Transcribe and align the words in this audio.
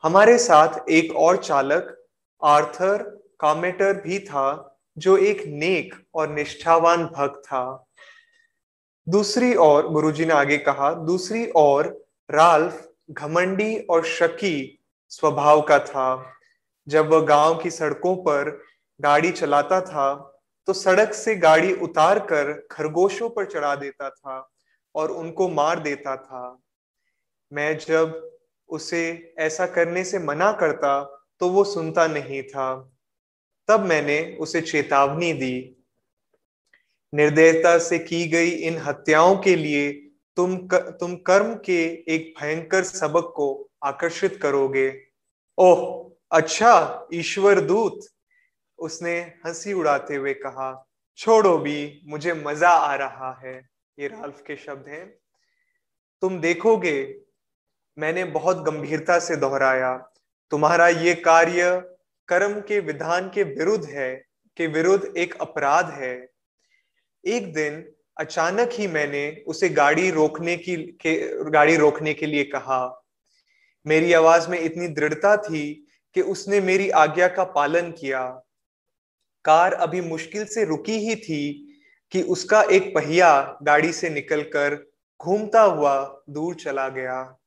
हमारे 0.04 0.38
साथ 0.38 0.90
एक 0.90 1.16
और 1.16 1.38
चालक, 1.38 1.96
आर्थर 2.42 3.04
कामेटर 3.40 4.02
भी 4.02 4.18
था, 4.20 4.80
जो 4.98 5.18
एक 5.18 5.44
नेक 5.48 5.94
और 6.16 6.30
निष्ठावान 6.30 7.06
भक्त 7.06 7.40
था। 7.46 7.86
दूसरी 9.08 9.56
ओर, 9.56 9.88
गुरुजी 9.88 10.26
ने 10.26 10.34
आगे 10.34 10.58
कहा, 10.58 10.94
दूसरी 10.94 11.48
ओर 11.56 11.88
राल्फ, 12.30 12.88
घमंडी 13.12 13.78
और 13.80 14.06
शकी 14.06 14.80
स्वभाव 15.12 15.62
का 15.62 15.80
था। 15.80 16.26
जब 16.88 17.10
वह 17.10 17.26
गाँव 17.26 17.56
की 17.56 17.72
सड़कों 17.72 18.16
पर 18.16 18.52
गाड़ी 19.00 19.32
चलाता 19.32 19.82
था 19.82 20.14
तो 20.68 20.74
सड़क 20.74 21.14
से 21.14 21.36
गाड़ी 21.36 21.74
उतार 21.76 22.20
कर 22.20 22.52
खरगोशों 22.72 23.30
पर 23.30 23.46
चढ़ा 23.46 23.76
देता 23.76 24.10
था 24.10 24.50
और 24.96 25.12
उनको 25.12 25.50
मार 25.50 25.80
देता 25.80 26.16
था। 26.18 26.60
मैं 27.52 27.78
जब 27.78 28.33
उसे 28.74 29.34
ऐसा 29.40 29.66
करने 29.68 30.04
से 30.04 30.20
मना 30.20 30.52
करता 30.52 31.02
तो 31.42 31.50
वो 31.50 31.64
सुनता 31.64 32.08
नहीं 32.08 32.42
था। 32.44 32.68
तब 33.70 33.86
मैंने 33.86 34.20
उसे 34.40 34.62
चेतावनी 34.62 35.32
दी। 35.34 35.76
निर्दयता 37.14 37.78
से 37.80 38.00
की 38.00 38.26
गई 38.28 38.50
इन 38.50 38.78
हत्याओं 38.78 39.36
के 39.38 39.56
लिए 39.56 39.92
तुम 40.38 40.56
तुम 40.68 41.16
कर्म 41.28 41.54
के 41.56 41.82
एक 42.16 42.34
भयंकर 42.40 42.84
सबक 42.84 43.34
को 43.36 43.48
आकर्षित 43.84 44.40
करोगे। 44.42 44.88
ओह 45.58 45.82
अच्छा 46.32 47.08
ईश्वर 47.14 47.60
दूत, 47.62 48.00
उसने 48.80 49.20
हँसी 49.46 49.74
उड़ाते 49.74 50.16
हुए 50.16 50.34
कहा, 50.36 50.88
छोड़ो 51.20 51.58
भी, 51.58 52.02
मुझे 52.08 52.34
मज़ा 52.34 52.70
आ 52.70 52.96
रहा 52.96 53.32
है। 53.44 53.56
ये 53.98 54.08
राल्फ 54.08 54.42
के 54.48 54.56
शब्द 54.56 54.88
हैं। 54.90 55.06
तुम 56.22 56.40
देखोगे 56.40 57.04
मैंने 58.00 58.24
बहुत 58.24 58.58
गंभीरता 58.58 59.20
से 59.20 59.36
दोहराया, 59.36 60.10
तुम्हारा 60.52 60.88
ये 60.88 61.16
कार्य 61.16 61.84
कर्म 62.28 62.60
के 62.62 62.80
विधान 62.80 63.30
के 63.30 63.44
विरुद्ध 63.44 63.86
है, 63.86 64.26
के 64.58 64.68
विरुद्ध 64.68 65.18
एक 65.18 65.36
अपराध 65.42 65.90
है। 65.90 66.30
एक 67.26 67.54
दिन 67.54 67.92
अचानक 68.18 68.70
ही 68.74 68.88
मैंने 68.88 69.44
उसे 69.48 69.70
गाड़ी 69.70 70.12
रोकने 70.12 70.58
की, 70.58 70.76
के, 70.76 71.44
गाड़ी 71.52 71.76
रोकने 71.76 72.14
के 72.14 72.26
लिए 72.26 72.44
कहा। 72.44 73.04
मेरी 73.88 74.14
आवाज़ 74.14 74.50
में 74.50 74.60
इतनी 74.60 74.88
दृढ़ता 74.88 75.38
थी 75.38 75.88
कि 76.14 76.22
उसने 76.22 76.62
मेरी 76.62 76.90
आज्ञा 76.90 77.28
का 77.28 77.44
पालन 77.44 77.92
किया। 77.92 78.42
कार 79.46 79.74
अभी 79.74 80.02
मुश्किल 80.02 80.46
से 80.46 80.66
रुकी 80.66 80.98
ही 80.98 81.16
थी 81.16 81.70
कि 82.12 82.22
उसका 82.22 82.62
एक 82.62 82.96
पहिया 82.96 83.60
गाड़ी 83.64 83.94
से 83.94 84.10
निकलकर 84.10 84.92
घूमता 85.22 85.62
हुआ 85.62 86.24
दूर 86.30 86.56
चला 86.56 86.90
गया। 86.90 87.38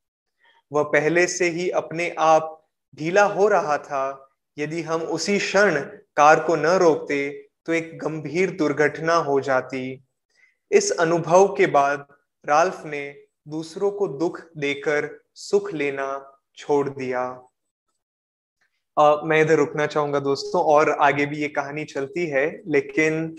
वह 0.72 0.82
पहले 0.82 1.26
से 1.26 1.48
ही 1.48 1.68
अपने 1.70 2.08
आप 2.18 2.52
ढीला 2.98 3.24
हो 3.24 3.48
रहा 3.48 3.78
था। 3.78 4.04
यदि 4.56 4.82
हम 4.82 5.02
उसी 5.02 5.38
क्षण 5.38 5.80
कार 6.16 6.40
को 6.40 6.56
न 6.56 6.66
रोकते 6.78 7.28
तो 7.66 7.72
एक 7.72 7.98
गंभीर 7.98 8.50
दुर्घटना 8.50 9.14
हो 9.14 9.40
जाती। 9.40 9.80
इस 10.70 10.90
अनुभव 10.90 11.46
के 11.54 11.66
बाद 11.66 12.06
राल्फ 12.44 12.82
ने 12.86 13.04
दूसरों 13.48 13.90
को 13.90 14.08
दुख 14.08 14.40
देकर 14.58 15.08
सुख 15.34 15.72
लेना 15.74 16.08
छोड़ 16.56 16.88
दिया। 16.88 17.20
आ, 18.96 19.16
मैं 19.24 19.40
इधर 19.40 19.56
रुकना 19.56 19.86
चाहूँगा 19.86 20.20
दोस्तों 20.20 20.62
और 20.64 20.90
आगे 20.90 21.26
भी 21.26 21.36
ये 21.36 21.48
कहानी 21.48 21.84
चलती 21.84 22.26
है 22.26 22.46
लेकिन 22.66 23.36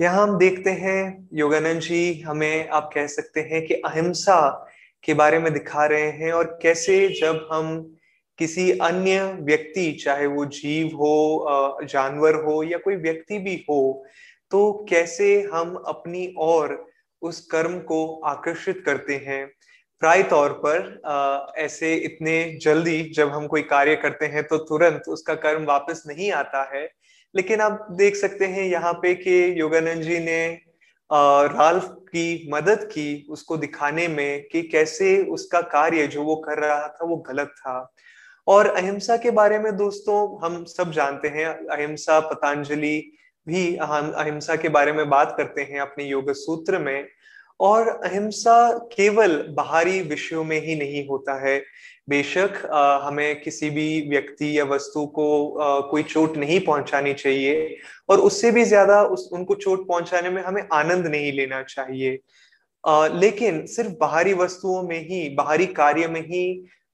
यहाँ 0.00 0.22
हम 0.22 0.38
देखते 0.38 0.70
हैं 0.70 1.28
योगानंद 1.32 1.80
जी 1.80 2.20
हमें 2.20 2.68
आप 2.68 2.90
कह 2.94 3.06
सकते 3.06 3.40
हैं 3.40 3.66
कि 3.66 3.74
अहिंसा 3.74 4.38
के 5.06 5.14
बारे 5.14 5.38
में 5.38 5.52
दिखा 5.52 5.84
रहे 5.86 6.10
हैं 6.12 6.32
और 6.32 6.58
कैसे 6.62 6.96
जब 7.20 7.48
हम 7.52 7.68
किसी 8.38 8.70
अन्य 8.78 9.22
व्यक्ति, 9.40 9.92
चाहे 9.94 10.26
वो 10.26 10.44
जीव 10.46 10.86
हो 10.96 11.78
जानवर 11.84 12.34
हो 12.44 12.62
या 12.62 12.78
कोई 12.78 12.96
व्यक्ति 12.96 13.38
भी 13.38 13.54
हो 13.70 14.04
तो 14.52 14.86
कैसे 14.90 15.40
हम 15.52 15.74
अपनी 15.86 16.32
ओर 16.38 16.84
उस 17.22 17.40
कर्म 17.46 17.78
को 17.80 18.04
आकर्षित 18.24 18.82
करते 18.86 19.14
हैं? 19.26 19.46
प्राय 20.02 20.22
तौर 20.22 20.52
पर 20.64 21.54
ऐसे 21.58 21.94
इतने 21.96 22.58
जल्दी 22.62 23.02
जब 23.16 23.28
हम 23.28 23.46
कोई 23.46 23.62
कार्य 23.62 23.94
करते 23.96 24.26
हैं 24.26 24.42
तो 24.44 24.56
तुरंत 24.58 25.08
उसका 25.08 25.34
कर्म 25.34 25.64
वापस 25.64 26.02
नहीं 26.06 26.30
आता 26.32 26.62
है। 26.74 26.88
लेकिन 27.34 27.60
आप 27.60 27.86
देख 27.92 28.16
सकते 28.16 28.46
हैं 28.46 28.64
यहाँ 28.64 28.92
पे 28.92 29.14
कि 29.14 29.60
योगानंद 29.60 30.02
जी 30.02 30.18
ने 30.18 30.38
राल्फ 31.12 31.84
की 31.84 32.48
मदद 32.52 32.84
की 32.84 33.26
उसको 33.30 33.56
दिखाने 33.56 34.08
में 34.08 34.48
कि 34.52 34.62
कैसे 34.62 35.22
उसका 35.22 35.60
कार्य 35.60 36.06
जो 36.06 36.22
वो 36.22 36.36
कर 36.36 36.58
रहा 36.58 36.88
था, 36.88 37.04
वो 37.04 37.16
गलत 37.16 37.54
था। 37.58 37.94
और 38.46 38.66
अहिंसा 38.66 39.16
के 39.16 39.30
बारे 39.30 39.58
में 39.58 39.76
दोस्तों, 39.76 40.46
हम 40.46 40.64
सब 40.64 40.92
जानते 40.92 41.28
हैं, 41.28 41.46
अहिंसा, 41.46 42.20
पतंजलि 42.20 43.12
भी 43.48 43.76
अहिंसा 43.76 44.56
के 44.56 44.68
बारे 44.68 44.92
में 44.92 45.08
बात 45.08 45.34
करते 45.36 45.62
हैं 45.62 45.80
अपने 45.80 46.04
योग 46.04 46.32
सूत्र 46.32 46.78
में। 46.78 47.08
और 47.60 47.88
अहिंसा 47.88 48.56
केवल 48.92 49.36
बाहरी 49.56 50.00
विषयों 50.02 50.44
में 50.44 50.60
ही 50.60 50.74
नहीं 50.76 51.06
होता 51.08 51.40
है। 51.46 51.58
बेशक 52.08 52.60
हमें 53.04 53.40
किसी 53.40 53.70
भी 53.70 53.88
व्यक्ति 54.10 54.58
या 54.58 54.64
वस्तु 54.64 55.04
को 55.08 55.88
कोई 55.90 56.02
चोट 56.02 56.36
नहीं 56.36 56.60
पहुंचानी 56.60 57.14
चाहिए 57.14 57.76
और 58.08 58.20
उससे 58.20 58.50
भी 58.50 58.64
ज़्यादा 58.64 59.02
उस, 59.02 59.28
उनको 59.32 59.54
चोट 59.54 59.86
पहुँचाने 59.88 60.30
में 60.30 60.42
हमें 60.42 60.62
आनंद 60.72 61.06
नहीं 61.06 61.32
लेना 61.32 61.62
चाहिए। 61.64 62.18
लेकिन 63.20 63.64
सिर्फ़ 63.66 63.92
बाहरी 64.00 64.32
वस्तुओं 64.34 64.82
में 64.82 65.00
ही, 65.00 65.28
बाहरी 65.30 65.66
कार्य 65.66 66.08
में 66.08 66.20
ही 66.20 66.44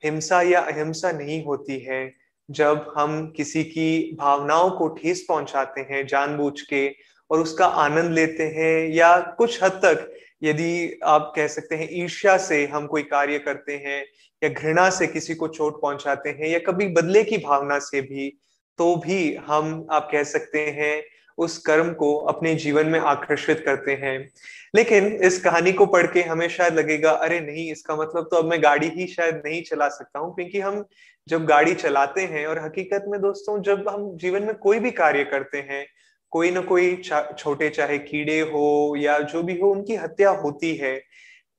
हिंसा 0.02 0.40
या 0.42 0.60
अहिंसा 0.62 1.12
नहीं 1.12 1.42
होती 1.44 1.78
है। 1.80 2.10
जब 2.48 2.92
हम 2.96 3.26
किसी 3.36 3.62
की 3.64 4.16
भावनाओं 4.18 4.70
को 4.70 4.88
ठेस 4.94 5.24
पहुंचाते 5.28 5.80
हैं, 5.80 6.06
जानबूझ 6.06 6.60
के 6.62 6.88
और 7.30 7.40
उसका 7.40 7.66
आनंद 7.66 8.12
लेते 8.12 8.44
हैं 8.56 8.88
या 8.94 9.16
कुछ 9.38 9.62
हद 9.62 9.80
तक 9.84 10.10
यदि 10.42 10.98
आप 11.04 11.32
कह 11.36 11.46
सकते 11.46 11.76
हैं, 11.76 11.88
ईर्ष्या 11.92 12.36
से 12.38 12.64
हम 12.66 12.86
कोई 12.86 13.02
कार्य 13.02 13.38
करते 13.38 13.76
हैं 13.76 14.04
या 14.42 14.48
घृणा 14.48 14.88
से 14.90 15.06
किसी 15.06 15.34
को 15.34 15.48
चोट 15.48 15.80
पहुंचाते 15.82 16.30
हैं 16.30 16.48
या 16.48 16.58
कभी 16.58 16.86
बदले 16.88 17.22
की 17.24 17.38
भावना 17.38 17.78
से 17.78 18.00
भी 18.00 18.28
तो 18.78 18.94
भी 18.96 19.34
हम, 19.46 19.86
आप 19.90 20.08
कह 20.12 20.22
सकते 20.24 20.60
हैं, 20.68 21.02
उस 21.38 21.58
कर्म 21.58 21.92
को 21.92 22.14
अपने 22.28 22.54
जीवन 22.54 22.86
में 22.86 22.98
आकर्षित 23.00 23.62
करते 23.66 23.92
हैं। 23.92 24.18
लेकिन 24.74 25.06
इस 25.24 25.40
कहानी 25.40 25.72
को 25.72 25.86
पढ़ 25.86 26.06
के 26.06 26.22
हमें 26.22 26.48
शायद 26.48 26.74
लगेगा, 26.74 27.10
अरे 27.10 27.40
नहीं, 27.40 27.70
इसका 27.72 27.96
मतलब 27.96 28.28
तो 28.30 28.36
अब 28.36 28.44
मैं 28.44 28.62
गाड़ी 28.62 28.88
ही 28.88 29.06
शायद 29.06 29.42
नहीं 29.46 29.62
चला 29.62 29.88
सकता 29.88 30.18
हूँ, 30.18 30.34
क्योंकि 30.34 30.60
हम 30.60 30.84
जब 31.28 31.44
गाड़ी 31.46 31.74
चलाते 31.74 32.20
हैं 32.20 32.46
और 32.46 32.64
हकीकत 32.64 33.04
में 33.08 33.20
दोस्तों, 33.20 33.60
जब 33.62 33.88
हम 33.88 34.16
जीवन 34.16 34.42
में 34.42 34.54
कोई 34.54 34.78
भी 34.78 34.90
कार्य 34.90 35.24
करते 35.24 35.58
हैं 35.58 35.86
कोई 36.32 36.50
ना 36.50 36.60
कोई 36.60 36.94
छोटे 37.38 37.68
चाहे 37.70 37.98
कीड़े 37.98 38.40
हो 38.40 38.94
या 38.98 39.18
जो 39.18 39.42
भी 39.42 39.58
हो, 39.58 39.70
उनकी 39.70 39.94
हत्या 39.96 40.30
होती 40.30 40.74
है। 40.76 40.96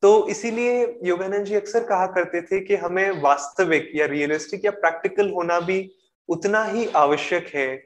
तो 0.03 0.27
इसीलिए 0.29 0.81
योगानंद 1.05 1.45
जी 1.45 1.55
अक्सर 1.55 1.83
कहा 1.83 2.05
करते 2.07 2.41
थे 2.41 2.59
कि 2.59 2.75
हमें 2.75 3.21
वास्तविक 3.21 3.91
या 3.95 4.05
रियलिस्टिक 4.05 4.65
या 4.65 4.71
प्रैक्टिकल 4.71 5.29
होना 5.29 5.59
भी 5.59 5.79
उतना 6.29 6.63
ही 6.65 6.85
आवश्यक 6.95 7.47
है, 7.55 7.83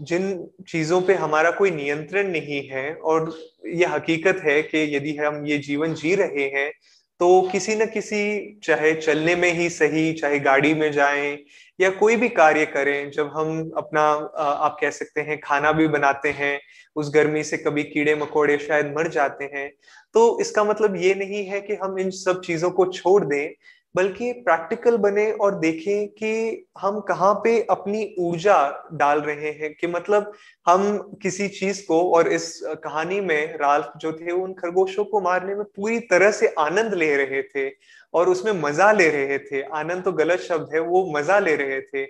जिन 0.00 0.48
चीज़ों 0.68 1.00
पे 1.02 1.14
हमारा 1.14 1.50
कोई 1.50 1.70
नियंत्रण 1.70 2.28
नहीं 2.28 2.62
है। 2.68 2.92
और 2.94 3.32
यह 3.66 3.94
हकीकत 3.94 4.40
है 4.44 4.62
कि 4.62 4.78
यदि 4.96 5.16
हम 5.16 5.44
ये 5.46 5.58
जीवन 5.58 5.94
जी 5.94 6.14
रहे 6.14 6.48
हैं 6.48 6.70
तो 7.20 7.40
किसी 7.52 7.74
न 7.74 7.86
किसी, 7.86 8.60
चाहे 8.64 8.92
चलने 8.94 9.34
में 9.36 9.52
ही 9.54 9.68
सही, 9.70 10.12
चाहे 10.12 10.38
गाड़ी 10.40 10.72
में 10.74 10.90
जाएँ, 10.92 11.36
या 11.78 11.90
कोई 11.90 12.16
भी 12.16 12.28
कार्य 12.28 12.64
करें, 12.66 13.10
जब 13.10 13.30
हम 13.34 13.70
अपना 13.76 14.02
आप 14.02 14.76
कह 14.80 14.90
सकते 14.90 15.20
हैं, 15.20 15.38
खाना 15.40 15.72
भी 15.72 15.88
बनाते 15.88 16.30
हैं, 16.30 16.60
उस 16.96 17.10
गर्मी 17.14 17.42
से 17.44 17.56
कभी 17.56 17.82
कीड़े 17.84 18.14
मकोड़े 18.14 18.56
शायद 18.58 18.94
मर 18.98 19.08
जाते 19.08 19.44
हैं 19.54 19.70
तो 20.14 20.40
इसका 20.40 20.64
मतलब 20.64 20.96
ये 20.96 21.14
नहीं 21.14 21.44
है 21.46 21.60
कि 21.60 21.74
हम 21.74 21.98
इन 21.98 22.10
सब 22.10 22.40
चीज़ों 22.42 22.70
को 22.70 22.86
छोड़ 22.86 23.24
दें 23.24 23.50
बल्कि 23.94 24.32
प्रैक्टिकल 24.42 24.96
बने 24.96 25.30
और 25.34 25.58
देखें 25.58 26.08
कि 26.08 26.66
हम 26.78 27.00
कहाँ 27.00 27.32
पे 27.44 27.60
अपनी 27.70 28.04
ऊर्जा 28.18 28.58
डाल 28.92 29.20
रहे 29.20 29.50
हैं 29.50 29.72
कि 29.74 29.86
मतलब 29.86 30.32
हम 30.66 30.98
किसी 31.22 31.48
चीज़ 31.48 31.82
को 31.86 32.00
और 32.14 32.28
इस 32.28 32.60
कहानी 32.84 33.20
में 33.20 33.56
राल्फ 33.58 33.92
जो 33.96 34.12
थे 34.12 34.30
उन 34.32 34.52
खरगोशों 34.52 35.04
को 35.04 35.20
मारने 35.20 35.54
में 35.54 35.64
पूरी 35.66 35.98
तरह 36.10 36.30
से 36.30 36.54
आनंद 36.58 36.94
ले 36.94 37.14
रहे 37.16 37.42
थे 37.44 37.68
और 38.14 38.28
उसमें 38.28 38.52
मज़ा 38.52 38.90
ले 38.92 39.08
रहे 39.10 39.38
थे। 39.40 39.62
आनंद 39.62 40.04
तो 40.04 40.12
गलत 40.12 40.40
शब्द 40.40 40.74
है, 40.74 40.80
वो 40.80 41.12
मज़ा 41.16 41.38
ले 41.38 41.56
रहे 41.56 41.80
थे। 41.82 42.06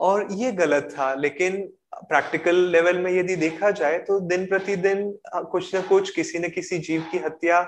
और 0.00 0.26
ये 0.32 0.52
गलत 0.52 0.88
था, 0.92 1.12
लेकिन 1.14 1.56
प्रैक्टिकल 2.00 2.56
लेवल 2.70 2.98
में 2.98 3.10
यदि 3.12 3.36
देखा 3.36 3.70
जाए 3.70 3.98
तो 3.98 4.18
दिन 4.22 4.44
प्रतिदिन 4.46 5.18
कुछ 5.52 5.74
न 5.74 5.80
कुछ 5.82 6.10
किसी 6.10 6.38
न 6.38 6.48
किसी 6.48 6.78
जीव 6.78 7.04
की 7.12 7.18
हत्या 7.18 7.60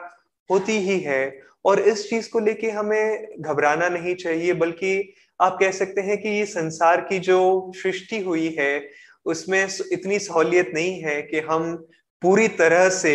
होती 0.50 0.79
ही 0.79 0.99
है। 1.00 1.23
और 1.64 1.81
इस 1.81 2.08
चीज़ 2.11 2.31
को 2.31 2.41
लेके 2.41 2.70
हमें 2.70 3.26
घबराना 3.41 3.88
नहीं 3.88 4.14
चाहिए, 4.14 4.52
बल्कि 4.52 5.14
आप 5.41 5.56
कह 5.61 5.70
सकते 5.70 6.00
हैं 6.00 6.17
कि 6.23 6.29
ये 6.29 6.44
संसार 6.47 7.00
की 7.00 7.19
जो 7.19 7.73
सृष्टि 7.76 8.20
हुई 8.20 8.49
है, 8.58 8.88
उसमें 9.26 9.67
इतनी 9.93 10.19
सहूलियत 10.19 10.70
नहीं 10.75 11.00
है 11.02 11.20
कि 11.23 11.41
हम 11.41 11.75
पूरी 12.23 12.49
तरह 12.49 12.88
से 12.88 13.14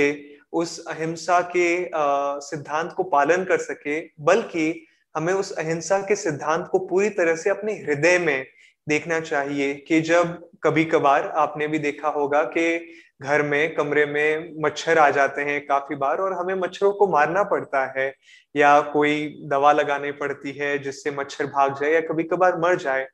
उस 0.54 0.78
अहिंसा 0.88 1.40
के 1.56 1.68
सिद्धांत 2.42 2.92
को 2.98 3.04
पालन 3.04 3.44
कर 3.44 3.58
सके, 3.58 4.00
बल्कि 4.22 4.86
हमें 5.16 5.34
उस 5.34 5.52
अहिंसा 5.52 5.98
के 6.00 6.16
सिद्धांत 6.16 6.68
को 6.72 6.80
पूरी 6.80 7.10
तरह 7.10 7.36
से 7.36 7.50
अपने 7.50 7.74
हृदय 7.74 8.18
में 8.20 8.46
देखना 8.88 9.20
चाहिए 9.20 9.74
कि 9.88 10.00
जब 10.02 10.38
कभी 10.64 10.84
कभार 10.86 11.28
आपने 11.38 11.68
भी 11.68 11.80
देखा 11.80 12.08
होगा 12.10 12.44
कि 12.48 12.78
घर 13.22 13.42
में, 13.42 13.76
कमरे 13.76 14.06
में 14.06 14.54
मच्छर 14.64 14.98
आ 14.98 15.10
जाते 15.10 15.42
हैं 15.42 15.60
काफ़ी 15.68 15.96
बार 15.96 16.18
और 16.18 16.34
हमें 16.34 16.54
मच्छरों 16.56 16.92
को 16.94 17.08
मारना 17.08 17.44
पड़ता 17.44 17.86
है 17.98 18.14
या 18.56 18.80
कोई 18.92 19.28
दवा 19.52 19.72
लगानी 19.72 20.12
पड़ती 20.14 20.52
है 20.52 20.78
जिससे 20.80 21.12
मच्छर 21.12 21.46
भाग 21.48 21.80
जाए 21.80 21.92
या 21.94 22.02
कभी 22.02 22.24
कभार 22.24 22.58
मर 22.60 22.78
जाए। 22.78 23.08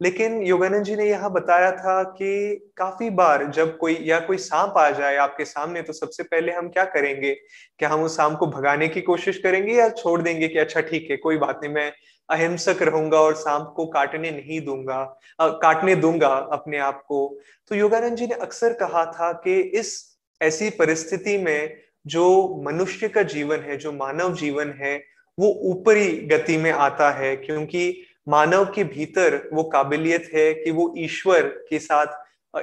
लेकिन 0.00 0.40
योगानंद 0.42 0.84
जी 0.84 0.96
ने 0.96 1.04
यहाँ 1.04 1.30
बताया 1.32 1.70
था 1.72 2.02
कि 2.04 2.70
काफ़ी 2.76 3.08
बार 3.12 3.44
जब 3.50 3.76
कोई 3.78 3.96
या 4.02 4.18
कोई 4.20 4.36
सांप 4.38 4.74
आ 4.78 4.88
जाए 4.90 5.16
आपके 5.16 5.44
सामने 5.44 5.82
तो 5.82 5.92
सबसे 5.92 6.22
पहले 6.22 6.52
हम 6.52 6.68
क्या 6.68 6.84
करेंगे? 6.86 7.32
क्या 7.78 7.88
हम 7.88 8.02
उस 8.02 8.16
सांप 8.16 8.38
को 8.38 8.46
भगाने 8.48 8.88
की 8.88 9.00
कोशिश 9.02 9.38
करेंगे 9.38 9.74
या 9.74 9.88
छोड़ 9.90 10.20
देंगे 10.22 10.48
कि 10.48 10.58
अच्छा 10.58 10.80
ठीक 10.82 11.10
है, 11.10 11.16
कोई 11.16 11.36
बात 11.38 11.60
नहीं, 11.62 11.72
मैं 11.74 11.92
अहिंसक 12.30 12.82
रहूँगा 12.82 13.20
और 13.20 13.34
सांप 13.34 13.72
को 13.76 13.86
काटने 13.86 14.30
नहीं 14.30 14.60
दूँगा 14.60 15.18
आ, 15.40 15.48
काटने 15.48 15.94
दूँगा 15.96 16.28
अपने 16.28 16.78
आप 16.78 17.02
को। 17.08 17.38
तो 17.68 17.74
योगानंद 17.74 18.16
जी 18.16 18.26
ने 18.26 18.34
अक्सर 18.34 18.72
कहा 18.72 19.04
था 19.06 19.32
कि 19.32 19.60
इस 19.60 20.18
ऐसी 20.40 20.70
परिस्थिति 20.70 21.36
में 21.38 21.76
जो 22.06 22.26
मनुष्य 22.66 23.08
का 23.08 23.22
जीवन 23.22 23.60
है 23.60 23.76
जो 23.76 23.92
मानव 23.92 24.34
जीवन 24.34 24.74
है 24.80 24.96
वो 25.38 25.48
ऊपरी 25.62 26.08
गति 26.26 26.56
में 26.56 26.70
आता 26.72 27.10
है 27.10 27.36
क्योंकि 27.36 28.02
मानव 28.28 28.64
के 28.64 28.84
भीतर 28.84 29.48
वो 29.52 29.64
काबिलियत 29.64 30.30
है 30.34 30.52
कि 30.54 30.70
वो 30.70 30.94
ईश्वर 30.98 31.42
के 31.42 31.78
साथ 31.78 32.06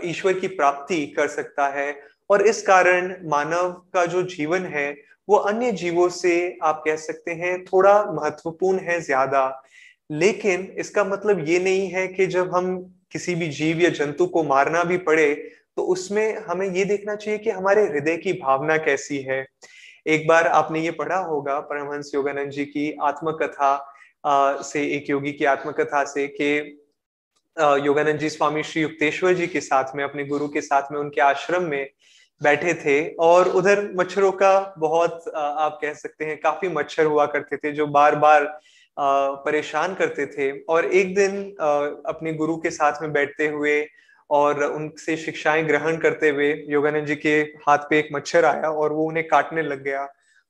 ईश्वर 0.05 0.33
की 0.33 0.47
प्राप्ति 0.47 1.05
कर 1.07 1.27
सकता 1.27 1.67
है। 1.67 1.95
और 2.29 2.41
इस 2.41 2.61
कारण 2.61 3.15
मानव 3.29 3.71
का 3.93 4.05
जो 4.05 4.23
जीवन 4.23 4.65
है 4.65 4.91
वो 5.27 5.35
अन्य 5.37 5.71
जीवों 5.73 6.07
से, 6.11 6.57
आप 6.63 6.81
कह 6.85 6.95
सकते 6.97 7.31
हैं, 7.33 7.63
थोड़ा 7.65 8.03
महत्वपूर्ण 8.13 8.79
है 8.81 8.99
ज़्यादा। 9.01 9.61
लेकिन 10.09 10.63
इसका 10.79 11.03
मतलब 11.03 11.47
ये 11.47 11.59
नहीं 11.59 11.87
है 11.89 12.07
कि 12.07 12.25
जब 12.27 12.55
हम 12.55 12.77
किसी 13.11 13.35
भी 13.35 13.47
जीव 13.51 13.79
या 13.81 13.89
जंतु 13.91 14.25
को 14.27 14.43
मारना 14.43 14.83
भी 14.83 14.97
पड़े 14.99 15.33
तो 15.77 15.83
उसमें 15.83 16.37
हमें 16.39 16.67
ये 16.67 16.83
देखना 16.85 17.15
चाहिए 17.15 17.37
कि 17.39 17.49
हमारे 17.49 17.83
हृदय 17.83 18.17
की 18.17 18.33
भावना 18.33 18.75
कैसी 18.77 19.17
है। 19.21 19.45
एक 20.05 20.27
बार 20.27 20.47
आपने 20.49 20.79
ये 20.79 20.91
पढ़ा 20.91 21.17
होगा 21.19 21.59
परमहंस 21.61 22.11
योगानंद 22.15 22.51
जी 22.51 22.65
की 22.65 22.91
आत्मकथा 23.01 24.61
से, 24.63 24.83
एक 24.87 25.09
योगी 25.09 25.31
की 25.31 25.45
आत्मकथा 25.45 26.03
से 26.05 26.27
कि 26.29 26.79
योगानंद 27.57 28.19
जी, 28.19 28.29
स्वामी 28.29 28.63
श्री 28.63 28.81
युक्तेश्वर 28.81 29.33
जी 29.33 29.47
के 29.47 29.61
साथ 29.61 29.95
में, 29.95 30.03
अपने 30.03 30.25
गुरु 30.25 30.47
के 30.47 30.61
साथ 30.61 30.91
में, 30.91 30.99
उनके 30.99 31.21
आश्रम 31.21 31.63
में 31.63 31.89
बैठे 32.41 32.73
थे 32.75 32.99
और 33.19 33.47
उधर 33.49 33.89
मच्छरों 33.95 34.31
का 34.31 34.73
बहुत 34.77 35.27
आप 35.35 35.77
कह 35.81 35.93
सकते 35.93 36.25
हैं, 36.25 36.37
काफ़ी 36.37 36.69
मच्छर 36.69 37.05
हुआ 37.05 37.25
करते 37.25 37.57
थे, 37.57 37.71
जो 37.71 37.87
बार 37.87 38.15
बार 38.15 38.45
परेशान 38.97 39.93
करते 39.95 40.25
थे। 40.27 40.51
और 40.59 40.85
एक 40.85 41.13
दिन 41.15 41.43
अपने 42.07 42.33
गुरु 42.33 42.57
के 42.57 42.69
साथ 42.69 43.01
में 43.01 43.11
बैठते 43.13 43.47
हुए 43.47 43.85
और 44.29 44.63
उनसे 44.63 45.15
शिक्षाएँ 45.17 45.63
ग्रहण 45.63 45.97
करते 45.97 46.29
हुए 46.29 46.51
योगानंद 46.69 47.07
जी 47.07 47.15
के 47.15 47.39
हाथ 47.67 47.77
पे 47.89 47.99
एक 47.99 48.09
मच्छर 48.13 48.45
आया 48.45 48.69
और 48.71 48.93
वो 48.93 49.05
उन्हें 49.05 49.27
काटने 49.27 49.61
लग 49.61 49.83
गया। 49.83 50.07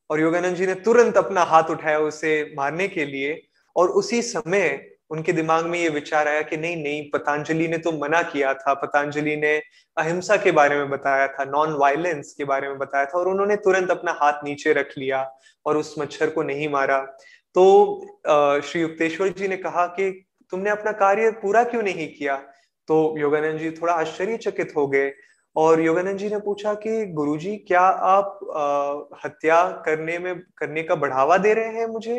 और 0.10 0.20
योगानंद 0.22 0.56
जी 0.56 0.66
ने 0.68 0.74
तुरंत 0.76 1.18
अपना 1.18 1.42
हाथ 1.44 1.70
उठाया 1.70 2.00
उसे 2.00 2.54
मारने 2.58 2.88
के 2.88 3.06
लिए 3.06 3.42
और 3.76 3.90
उसी 3.92 4.22
समय 4.22 4.68
उनके 5.10 5.34
दिमाग 5.34 5.66
में 5.66 5.78
ये 5.80 5.90
विचार 5.90 6.28
आया 6.28 6.42
कि 6.42 6.58
नहीं 6.58 6.76
नहीं 6.84 7.10
पतंजलि 7.10 7.68
ने 7.68 7.78
तो 7.78 7.92
मना 8.00 8.22
किया 8.24 8.54
था। 8.54 8.74
पतंजलि 8.74 9.36
ने 9.36 9.56
अहिंसा 9.98 10.38
के 10.38 10.52
बारे 10.52 10.78
में 10.78 10.90
बताया 10.90 11.28
था 11.28 11.44
नॉन 11.46 11.74
वायलेंस 11.74 12.34
के 12.38 12.46
बारे 12.46 12.70
में 12.70 12.78
बताया 12.78 13.06
था 13.06 13.18
और 13.20 13.28
उन्होंने 13.28 13.56
तुरंत 13.56 13.92
अपना 13.92 14.18
हाथ 14.22 14.44
नीचे 14.44 14.74
रख 14.74 14.94
लिया 14.98 15.30
और 15.66 15.78
उस 15.78 15.96
मच्छर 16.00 16.30
को 16.30 16.44
नहीं 16.44 16.70
मारा। 16.70 17.00
तो 17.56 18.02
श्री 18.62 18.82
युक्तेश्वर 18.82 19.28
जी 19.30 19.48
ने 19.48 19.58
कहा 19.58 19.86
कि 19.88 20.10
तुमने 20.52 20.70
अपना 20.70 20.92
कार्य 20.92 21.32
पूरा 21.42 21.64
क्यों 21.64 21.84
नहीं 21.84 22.08
किया? 22.08 22.36
तो 22.88 23.16
योगानंद 23.20 23.60
जी 23.60 23.70
थोड़ा 23.72 23.94
आश्चर्यचकित 23.94 24.74
हो 24.78 24.88
गए 24.88 25.12
और 25.56 25.82
योगानंद 25.82 26.18
जी 26.18 26.30
ने 26.30 26.40
पूछा 26.40 26.74
कि 26.76 27.06
गुरुजी 27.08 27.56
क्या 27.58 27.82
आप 27.82 28.40
आ, 28.56 29.18
हत्या 29.26 29.64
करने 29.86 30.18
में 30.20 30.40
करने 30.58 30.84
का 30.84 30.96
बढ़ावा 30.96 31.38
दे 31.38 31.54
रहे 31.54 31.80
हैं 31.80 31.88
मुझे? 31.88 32.18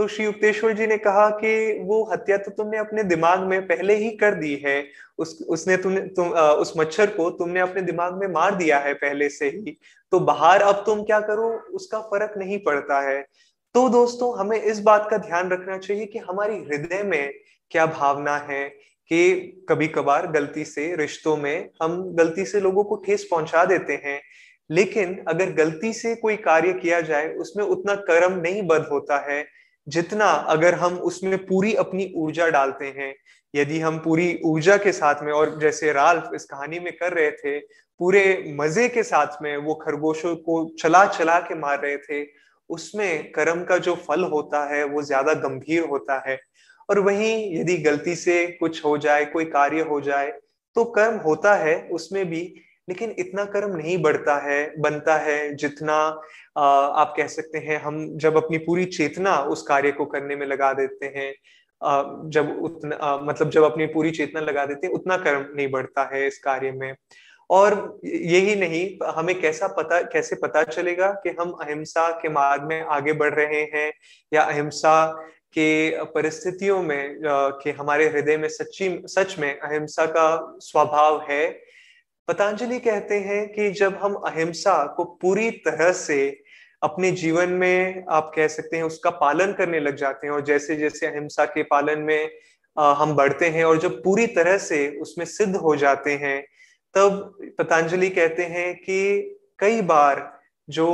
तो 0.00 0.06
श्री 0.08 0.24
युक्तेश्वर 0.24 0.72
जी 0.72 0.86
ने 0.86 0.96
कहा 0.98 1.28
कि 1.30 1.78
वो 1.82 2.02
हत्या 2.12 2.36
तो 2.36 2.50
तुमने 2.50 2.78
अपने 2.78 3.02
दिमाग 3.02 3.40
में 3.40 3.66
पहले 3.66 3.94
ही 3.94 4.10
कर 4.10 4.34
दी 4.34 4.54
है। 4.66 4.84
उस 5.18 5.46
उसने 5.48 5.76
तुमने 5.76 6.00
तुम 6.00 6.32
आ, 6.34 6.52
उस 6.52 6.72
मच्छर 6.76 7.06
को 7.06 7.28
तुमने 7.30 7.60
अपने 7.60 7.82
दिमाग 7.82 8.14
में 8.14 8.26
मार 8.28 8.54
दिया 8.54 8.78
है 8.78 8.94
पहले 8.94 9.28
से 9.28 9.48
ही। 9.48 9.76
तो 10.12 10.20
बाहर 10.20 10.62
अब 10.62 10.82
तुम 10.86 11.02
क्या 11.02 11.20
करो? 11.20 11.48
उसका 11.74 12.00
फ़र्क 12.00 12.38
नहीं 12.38 12.58
पड़ता 12.58 13.00
है। 13.00 13.20
तो 13.74 13.88
दोस्तों 13.88 14.38
हमें 14.38 14.62
इस 14.62 14.80
बात 14.80 15.08
का 15.10 15.16
ध्यान 15.18 15.50
रखना 15.50 15.78
चाहिए 15.78 16.06
कि 16.06 16.18
हमारी 16.18 16.56
हृदय 16.56 17.02
में 17.02 17.32
क्या 17.70 17.86
भावना 17.86 18.36
है 18.36 18.68
कि 19.10 19.66
कभी 19.68 19.88
कभार 19.88 20.26
गलती 20.26 20.64
से 20.64 20.94
रिश्तों 20.96 21.36
में 21.36 21.70
हम 21.82 22.02
गलती 22.16 22.44
से 22.44 22.60
लोगों 22.60 22.84
को 22.84 22.96
ठेस 22.96 23.28
पहुँचा 23.30 23.64
देते 23.64 24.02
हैं। 24.04 24.20
लेकिन 24.70 25.24
अगर 25.28 25.52
गलती 25.52 25.92
से 25.92 26.14
कोई 26.14 26.36
कार्य 26.36 26.72
किया 26.72 27.00
जाए 27.00 27.32
उसमें 27.34 27.64
उतना 27.64 27.94
कर्म 27.94 28.40
नहीं 28.40 28.62
बद 28.62 28.88
होता 28.92 29.24
है। 29.32 29.59
जितना 29.90 30.26
अगर 30.48 30.74
हम 30.74 30.94
उसमें 31.02 31.36
पूरी 31.46 31.74
अपनी 31.76 32.12
ऊर्जा 32.16 32.48
डालते 32.48 32.86
हैं, 32.96 33.14
यदि 33.54 33.78
हम 33.80 33.98
पूरी 33.98 34.38
ऊर्जा 34.44 34.76
के 34.76 34.92
साथ 34.92 35.22
में, 35.22 35.32
और 35.32 35.58
जैसे 35.60 35.92
राल्फ 35.92 36.30
इस 36.34 36.44
कहानी 36.44 36.78
में 36.78 36.92
कर 36.92 37.12
रहे 37.12 37.30
थे, 37.32 37.58
पूरे 38.00 38.22
मज़े 38.58 38.88
के 38.88 39.02
साथ 39.02 39.42
में 39.42 39.56
वो 39.56 39.74
खरगोशों 39.76 40.34
को 40.36 40.64
चला 40.80 41.04
चला 41.08 41.38
के 41.40 41.54
मार 41.54 41.80
रहे 41.80 41.96
थे, 41.98 42.24
उसमें 42.70 43.32
कर्म 43.32 43.64
का 43.64 43.78
जो 43.78 43.94
फल 44.08 44.24
होता 44.24 44.64
है, 44.66 44.84
वो 44.84 45.02
ज़्यादा 45.02 45.34
गंभीर 45.38 45.84
होता 45.84 46.22
है। 46.28 46.38
और 46.88 46.98
वहीं 46.98 47.58
यदि 47.58 47.76
गलती 47.78 48.14
से 48.16 48.46
कुछ 48.60 48.84
हो 48.84 48.96
जाए, 48.98 49.24
कोई 49.24 49.44
कार्य 49.46 49.80
हो 49.82 50.00
जाए 50.00 50.30
तो 50.76 50.84
कर्म 50.86 51.16
होता 51.18 51.54
है, 51.54 51.76
उसमें 51.88 52.24
भी 52.26 52.42
लेकिन 52.90 53.14
इतना 53.18 53.44
कर्म 53.44 53.76
नहीं 53.76 53.96
बढ़ता 54.02 54.36
है 54.46 54.60
बनता 54.80 55.16
है 55.16 55.38
जितना 55.54 55.96
आ, 56.58 56.64
आप 57.02 57.14
कह 57.16 57.26
सकते 57.26 57.58
हैं 57.58 57.80
हम 57.82 58.18
जब 58.18 58.36
अपनी 58.36 58.58
पूरी 58.58 58.84
चेतना 58.84 59.36
उस 59.54 59.62
कार्य 59.62 59.92
को 59.92 60.04
करने 60.04 60.36
में 60.36 60.46
लगा 60.46 60.72
देते 60.72 61.06
हैं 61.06 61.32
आ, 61.80 62.02
जब 62.24 62.58
उतना 62.62 62.96
आ, 62.96 63.16
मतलब 63.16 63.50
जब 63.50 63.62
अपनी 63.62 63.86
पूरी 63.86 64.10
चेतना 64.10 64.40
लगा 64.40 64.66
देते 64.66 64.86
हैं 64.86 64.94
उतना 64.94 65.16
कर्म 65.16 65.46
नहीं 65.56 65.68
बढ़ता 65.70 66.10
है 66.14 66.26
इस 66.26 66.38
कार्य 66.38 66.72
में। 66.72 66.94
और 67.50 68.00
यही 68.04 68.54
नहीं 68.56 68.82
हमें 69.14 69.40
कैसा 69.40 69.66
पता 69.68 70.00
कैसे 70.02 70.36
पता 70.36 70.62
चलेगा 70.62 71.10
कि 71.22 71.30
हम 71.40 71.50
अहिंसा 71.50 72.08
के 72.22 72.28
मार्ग 72.28 72.62
में 72.62 72.80
आगे 72.82 73.12
बढ़ 73.12 73.34
रहे 73.34 73.62
हैं 73.74 73.92
या 74.34 74.42
अहिंसा 74.42 74.94
के 75.58 76.04
परिस्थितियों 76.04 76.82
में 76.82 77.20
कि 77.62 77.70
हमारे 77.70 78.08
हृदय 78.08 78.36
में 78.36 78.48
सच्ची 78.48 79.02
सच 79.06 79.38
में 79.38 79.50
अहिंसा 79.60 80.06
का 80.06 80.28
स्वभाव 80.60 81.20
है 81.30 81.69
पतंजलि 82.30 82.78
कहते 82.78 83.14
हैं 83.20 83.46
कि 83.52 83.70
जब 83.70 83.94
हम 84.02 84.12
अहिंसा 84.14 84.74
को 84.96 85.04
पूरी 85.22 85.50
तरह 85.66 85.92
से 85.92 86.18
अपने 86.82 87.10
जीवन 87.12 87.48
में, 87.50 88.04
आप 88.10 88.30
कह 88.36 88.48
सकते 88.48 88.76
हैं, 88.76 88.82
उसका 88.84 89.10
पालन 89.10 89.52
करने 89.52 89.80
लग 89.80 89.96
जाते 89.96 90.26
हैं 90.26 90.34
और 90.34 90.44
जैसे 90.44 90.76
जैसे 90.76 91.06
अहिंसा 91.06 91.44
के 91.44 91.62
पालन 91.62 91.98
में 92.00 92.30
हम 92.76 93.14
बढ़ते 93.14 93.48
हैं 93.48 93.64
और 93.64 93.78
जब 93.78 94.02
पूरी 94.02 94.26
तरह 94.26 94.58
से 94.58 94.78
उसमें 95.00 95.24
सिद्ध 95.26 95.56
हो 95.56 95.74
जाते 95.76 96.12
हैं, 96.14 96.40
तब 96.94 97.38
पतंजलि 97.58 98.10
कहते 98.10 98.44
हैं 98.44 98.74
कि 98.76 98.98
कई 99.58 99.80
बार 99.82 100.22
जो 100.68 100.86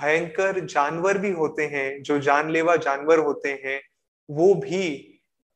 भयंकर 0.00 0.60
जानवर 0.66 1.18
भी 1.18 1.30
होते 1.30 1.66
हैं, 1.66 2.02
जो 2.02 2.18
जानलेवा 2.18 2.76
जानवर 2.78 3.18
होते 3.18 3.48
हैं, 3.64 3.80
वो 4.28 4.54
भी 4.56 5.06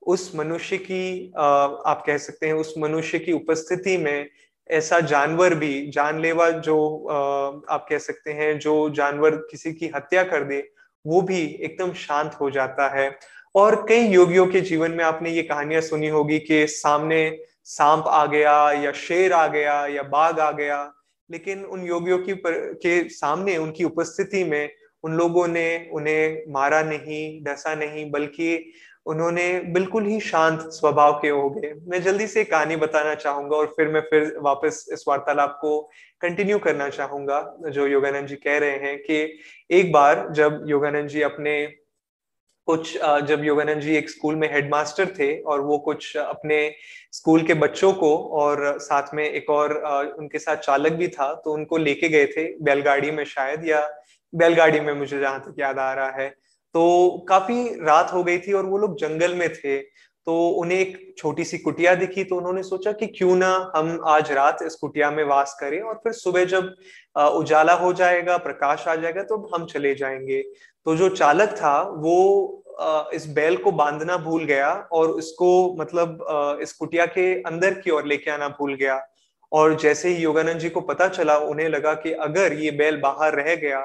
उस 0.02 0.30
मनुष्य 0.37 0.78
की 0.78 1.33
आप 1.37 2.02
कह 2.06 2.18
सकते 2.18 2.47
हैं, 2.47 2.54
उस 2.54 2.75
मनुष्य 2.78 3.18
की 3.18 3.33
उपस्थिति 3.33 3.97
में 3.99 4.28
ऐसा 4.71 5.00
जानवर 5.00 5.54
भी 5.54 5.90
जानलेवा 5.90 6.50
जो 6.50 6.76
आप 7.71 7.87
कह 7.90 7.99
सकते 7.99 8.33
हैं 8.33 8.59
जो 8.59 8.90
जानवर 8.90 9.37
किसी 9.50 9.73
की 9.73 9.90
हत्या 9.94 10.23
कर 10.25 10.44
दे 10.44 10.62
वो 11.04 11.21
भी 11.23 11.40
एकदम 11.61 11.92
शांत 11.92 12.37
हो 12.40 12.50
जाता 12.50 12.88
है। 12.88 13.11
और 13.54 13.75
कई 13.88 14.06
योगियों 14.09 14.47
के 14.47 14.61
जीवन 14.61 14.90
में 14.90 15.04
आपने 15.04 15.30
ये 15.30 15.42
कहानियाँ 15.42 15.80
सुनी 15.80 16.09
होगी 16.09 16.38
कि 16.38 16.66
सामने 16.66 17.38
सांप 17.64 18.04
आ 18.09 18.25
गया 18.26 18.73
या 18.73 18.92
शेर 18.92 19.33
आ 19.33 19.47
गया 19.47 19.87
या 19.87 20.02
बाघ 20.02 20.38
आ 20.40 20.50
गया 20.52 20.83
लेकिन 21.30 21.64
उन 21.64 21.85
योगियों 21.85 22.18
की 22.18 22.35
पर, 22.35 22.52
के 22.75 23.09
सामने 23.09 23.56
उनकी 23.56 23.85
उपस्थिति 23.85 24.44
में 24.44 24.71
उन 25.04 25.14
लोगों 25.14 25.47
ने 25.49 25.90
उन्हें 25.92 26.52
मारा 26.52 26.83
नहीं 26.83 27.44
डसा 27.44 27.75
नहीं 27.75 28.11
बल्कि 28.11 28.73
उन्होंने 29.06 29.49
बिल्कुल 29.73 30.06
ही 30.06 30.18
शांत 30.20 30.61
स्वभाव 30.73 31.18
के 31.23 31.28
हो 31.28 31.49
गए। 31.50 31.73
मैं 31.88 32.02
जल्दी 32.02 32.26
से 32.26 32.44
कहानी 32.44 32.76
बताना 32.76 33.14
चाहूँगा 33.14 33.56
और 33.56 33.66
फिर 33.76 33.88
मैं 33.88 34.00
फिर 34.00 34.34
वापस 34.42 34.84
इस 34.92 35.04
वार्तालाप 35.08 35.58
को 35.61 35.80
कंटिन्यू 36.23 36.58
करना 36.58 36.88
चाहूँगा, 36.88 37.56
जो 37.68 37.87
योगानंद 37.87 38.26
जी 38.26 38.37
कह 38.37 38.58
रहे 38.58 38.76
हैं 38.78 38.99
कि 38.99 39.38
एक 39.70 39.92
बार 39.92 40.28
जब 40.32 40.64
योगानंद 40.68 41.08
जी 41.08 41.23
अपने 41.23 41.66
कुछ 42.68 42.92
जब 43.25 43.42
योगानंद 43.44 43.80
जी 43.80 43.94
एक 43.96 44.08
स्कूल 44.11 44.37
में 44.37 44.52
हेडमास्टर 44.52 45.06
थे 45.18 45.32
और 45.42 45.61
वो 45.61 45.78
कुछ 45.78 46.16
अपने 46.16 46.56
स्कूल 47.12 47.42
के 47.42 47.54
बच्चों 47.54 47.92
को 47.92 48.16
और 48.34 48.78
साथ 48.80 49.14
में 49.14 49.25
एक 49.25 49.50
और 49.50 49.75
उनके 50.18 50.38
साथ 50.38 50.56
चालक 50.56 50.92
भी 50.92 51.08
था 51.08 51.32
तो 51.34 51.52
उनको 51.52 51.76
लेके 51.76 52.08
गए 52.08 52.26
थे 52.26 52.44
बैलगाड़ी 52.62 53.11
में 53.11 53.25
शायद 53.25 53.66
या 53.68 53.87
बैलगाड़ी 54.32 54.80
में 54.80 54.92
मुझे 54.92 55.18
जहाँ 55.20 55.40
तक 55.40 55.61
याद 55.61 55.78
आ 55.78 55.92
रहा 55.92 56.11
है। 56.11 56.34
तो 56.75 57.25
काफ़ी 57.28 57.64
रात 57.85 58.12
हो 58.12 58.23
गई 58.25 58.38
थी 58.38 58.52
और 58.52 58.66
वो 58.66 58.78
लोग 58.78 58.97
जंगल 58.99 59.35
में 59.35 59.49
थे 59.54 59.78
तो 60.26 60.35
उन्हें 60.50 60.78
एक 60.78 61.14
छोटी 61.19 61.45
सी 61.45 61.59
कुटिया 61.59 61.95
दिखी 61.95 62.25
तो 62.25 62.37
उन्होंने 62.37 62.62
सोचा 62.62 62.93
कि 62.93 63.07
क्यों 63.09 63.35
ना 63.37 63.49
हम 63.76 63.99
आज 64.07 64.31
रात 64.33 64.59
इस 64.66 64.75
कुटिया 64.75 65.11
में 65.11 65.23
वास 65.25 65.57
करें 65.61 65.81
और 65.81 65.95
फिर 66.04 66.12
सुबह 66.12 66.45
जब 66.45 66.75
उजाला 67.16 67.73
हो 67.75 67.93
जाएगा, 67.93 68.37
प्रकाश 68.37 68.87
आ 68.88 68.95
जाएगा 68.97 69.23
तो 69.23 69.37
हम 69.54 69.66
चले 69.66 69.95
जाएँगे। 69.95 70.40
तो 70.87 70.97
जो 70.97 71.09
चालक 71.09 71.49
था, 71.49 71.81
वो 71.81 72.62
इस 73.14 73.26
बैल 73.28 73.57
को 73.57 73.73
बांधना 73.73 74.16
भूल 74.16 74.45
गया 74.45 74.73
और 74.93 75.19
इसको 75.19 75.50
मतलब 75.81 76.59
इस 76.62 76.73
कुटिया 76.73 77.07
के 77.07 77.33
अंदर 77.43 77.75
की 77.75 77.90
ओर 77.90 78.07
लेके 78.07 78.31
आना 78.31 78.49
भूल 78.49 78.75
गया। 78.75 79.00
और 79.52 79.75
जैसे 79.81 80.09
ही 80.09 80.23
योगानंद 80.23 80.59
जी 80.61 80.71
को 80.71 80.81
पता 80.81 81.09
चला, 81.09 81.37
उन्हें 81.38 81.69
लगा 81.69 81.95
कि 81.95 82.12
अगर 82.12 82.52
ये 82.52 82.71
बैल 82.71 83.00
बाहर 83.00 83.35
रह 83.35 83.54
गया 83.57 83.81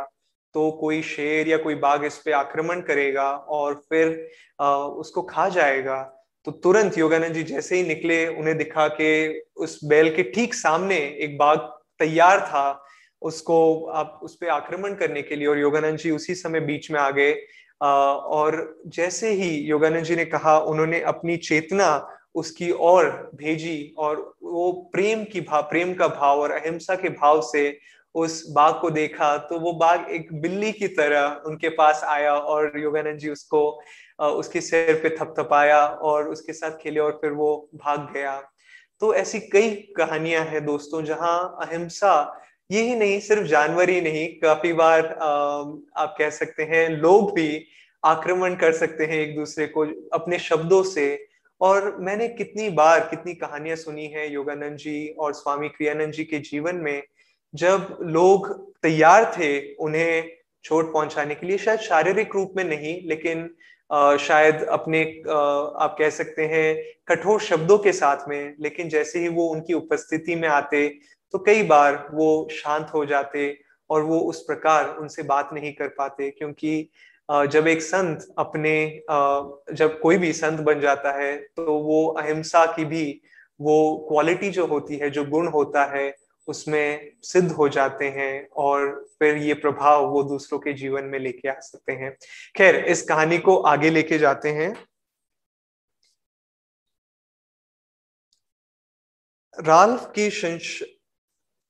तो 0.53 0.69
कोई 0.71 1.01
शेर 1.01 1.47
या 1.47 1.57
कोई 1.57 1.75
बाघ 1.75 2.03
इस 2.05 2.17
पे 2.17 2.31
आक्रमण 2.31 2.81
करेगा 2.81 3.29
और 3.31 3.73
फिर 3.89 4.29
आ, 4.61 4.75
उसको 4.75 5.21
खा 5.21 5.47
जाएगा। 5.49 6.01
तो 6.47 6.51
तुरंत 6.53 6.97
योगानंद 6.97 7.33
जी 7.33 7.43
जैसे 7.43 7.75
ही 7.75 7.83
निकले 7.83 8.25
उन्हें 8.27 8.57
दिखा 8.57 8.87
कि 8.87 9.41
उस 9.55 9.79
बैल 9.83 10.15
के 10.15 10.23
ठीक 10.23 10.53
सामने 10.53 10.97
एक 11.21 11.37
बाघ 11.37 11.57
तैयार 11.99 12.39
था 12.39 12.83
उसको 13.21 13.85
आप 13.85 14.19
उस 14.23 14.35
पर 14.35 14.49
आक्रमण 14.49 14.93
करने 14.95 15.21
के 15.21 15.35
लिए 15.35 15.47
और 15.47 15.59
योगानंद 15.59 15.97
जी 15.97 16.11
उसी 16.11 16.35
समय 16.35 16.59
बीच 16.59 16.91
में 16.91 16.99
आ 16.99 17.09
गए। 17.09 17.33
और 17.81 18.81
जैसे 18.87 19.29
ही 19.31 19.49
योगानंद 19.57 20.03
जी 20.03 20.15
ने 20.15 20.25
कहा 20.25 20.57
उन्होंने 20.59 21.01
अपनी 21.01 21.37
चेतना 21.37 21.89
उसकी 22.35 22.71
ओर 22.71 23.05
भेजी 23.35 23.93
और 23.97 24.17
वो 24.43 24.71
प्रेम 24.93 25.23
की 25.23 25.41
भाव 25.41 25.61
प्रेम 25.61 25.93
का 25.93 26.07
भाव 26.07 26.39
और 26.39 26.51
अहिंसा 26.51 26.95
के 26.95 27.09
भाव 27.09 27.41
से 27.41 27.69
उस 28.15 28.43
बाघ 28.51 28.73
को 28.81 28.89
देखा 28.89 29.35
तो 29.49 29.59
वो 29.59 29.71
बाघ 29.73 29.99
एक 30.09 30.33
बिल्ली 30.41 30.71
की 30.71 30.87
तरह 30.87 31.41
उनके 31.45 31.69
पास 31.69 32.03
आया 32.03 32.33
और 32.33 32.79
योगानंद 32.79 33.19
जी 33.19 33.29
उसको 33.29 33.61
उसके 34.19 34.61
सिर 34.61 34.93
पे 35.03 35.09
थपथपाया 35.09 35.85
और 35.85 36.29
उसके 36.29 36.53
साथ 36.53 36.71
खेले 36.81 36.99
और 36.99 37.11
फिर 37.21 37.31
वो 37.31 37.69
भाग 37.75 38.09
गया। 38.13 38.39
तो 39.01 39.13
ऐसी 39.13 39.39
कई 39.39 39.69
कहानियाँ 39.97 40.43
हैं 40.45 40.65
दोस्तों, 40.65 41.03
जहाँ 41.03 41.57
अहिंसा 41.61 42.35
ये 42.69 42.81
ही 42.81 42.95
नहीं, 42.95 43.19
सिर्फ़ 43.19 43.43
जानवर 43.43 43.89
ही 43.89 44.01
नहीं, 44.01 44.27
काफ़ी 44.39 44.73
बार 44.73 45.05
आप 45.05 46.15
कह 46.17 46.29
सकते 46.29 46.63
हैं, 46.63 46.89
लोग 46.89 47.33
भी 47.35 47.65
आक्रमण 48.03 48.55
कर 48.55 48.73
सकते 48.73 49.05
हैं 49.05 49.17
एक 49.17 49.35
दूसरे 49.35 49.67
को 49.67 49.85
अपने 50.13 50.39
शब्दों 50.39 50.81
से। 50.83 51.07
और 51.61 51.95
मैंने 51.99 52.27
कितनी 52.29 52.69
बार 52.71 52.99
कितनी 52.99 53.33
कहानियाँ 53.35 53.75
सुनी 53.75 54.05
है 54.07 54.31
योगानंद 54.33 54.77
जी 54.77 55.07
और 55.19 55.33
स्वामी 55.33 55.69
क्रियानंद 55.69 56.13
जी 56.13 56.23
के 56.23 56.39
जीवन 56.41 56.75
में 56.75 57.01
जब 57.53 57.97
लोग 58.03 58.47
तैयार 58.83 59.31
थे 59.37 59.73
उन्हें 59.75 60.31
चोट 60.65 60.91
पहुँचाने 60.93 61.35
के 61.35 61.47
लिए, 61.47 61.57
शायद 61.57 61.79
शारीरिक 61.79 62.35
रूप 62.35 62.53
में 62.57 62.63
नहीं, 62.63 62.99
लेकिन 63.09 63.49
शायद 64.19 64.63
अपने 64.71 65.01
आप 65.29 65.95
कह 65.99 66.09
सकते 66.09 66.45
हैं, 66.45 66.75
कठोर 67.07 67.39
शब्दों 67.41 67.77
के 67.77 67.91
साथ 67.93 68.27
में, 68.29 68.55
लेकिन 68.61 68.89
जैसे 68.89 69.19
ही 69.19 69.27
वो 69.29 69.47
उनकी 69.47 69.73
उपस्थिति 69.73 70.35
में 70.35 70.47
आते 70.49 70.87
तो 71.33 71.39
कई 71.39 71.63
बार 71.63 72.07
वो 72.13 72.47
शांत 72.51 72.91
हो 72.93 73.05
जाते 73.05 73.57
और 73.89 74.03
वो 74.03 74.19
उस 74.19 74.41
प्रकार 74.43 74.95
उनसे 74.99 75.23
बात 75.23 75.49
नहीं 75.53 75.73
कर 75.73 75.87
पाते, 75.97 76.29
क्योंकि 76.29 76.89
जब 77.29 77.67
एक 77.67 77.81
संत 77.81 78.27
अपने 78.37 79.01
जब 79.71 79.99
कोई 80.01 80.17
भी 80.17 80.31
संत 80.33 80.59
बन 80.61 80.79
जाता 80.81 81.11
है 81.19 81.35
तो 81.37 81.77
वो 81.79 82.05
अहिंसा 82.19 82.65
की 82.65 82.85
भी 82.85 83.21
वो 83.59 84.05
क्वालिटी 84.09 84.49
जो 84.49 84.65
होती 84.67 84.97
है, 84.97 85.09
जो 85.09 85.23
गुण 85.25 85.47
होता 85.47 85.85
है 85.95 86.09
उसमें 86.49 87.11
सिद्ध 87.23 87.51
हो 87.51 87.67
जाते 87.69 88.09
हैं 88.09 88.49
और 88.49 89.05
फिर 89.19 89.37
ये 89.37 89.53
प्रभाव 89.53 90.05
वो 90.09 90.23
दूसरों 90.23 90.59
के 90.59 90.73
जीवन 90.73 91.03
में 91.03 91.19
लेके 91.19 91.49
आ 91.49 91.59
सकते 91.59 91.93
हैं। 91.93 92.17
खैर, 92.57 92.75
इस 92.85 93.01
कहानी 93.01 93.37
को 93.37 93.57
आगे 93.57 93.89
लेके 93.89 94.17
जाते 94.17 94.49
हैं। 94.49 94.73
राल्फ 99.59 100.11
की 100.15 100.29
संश, 100.29 100.83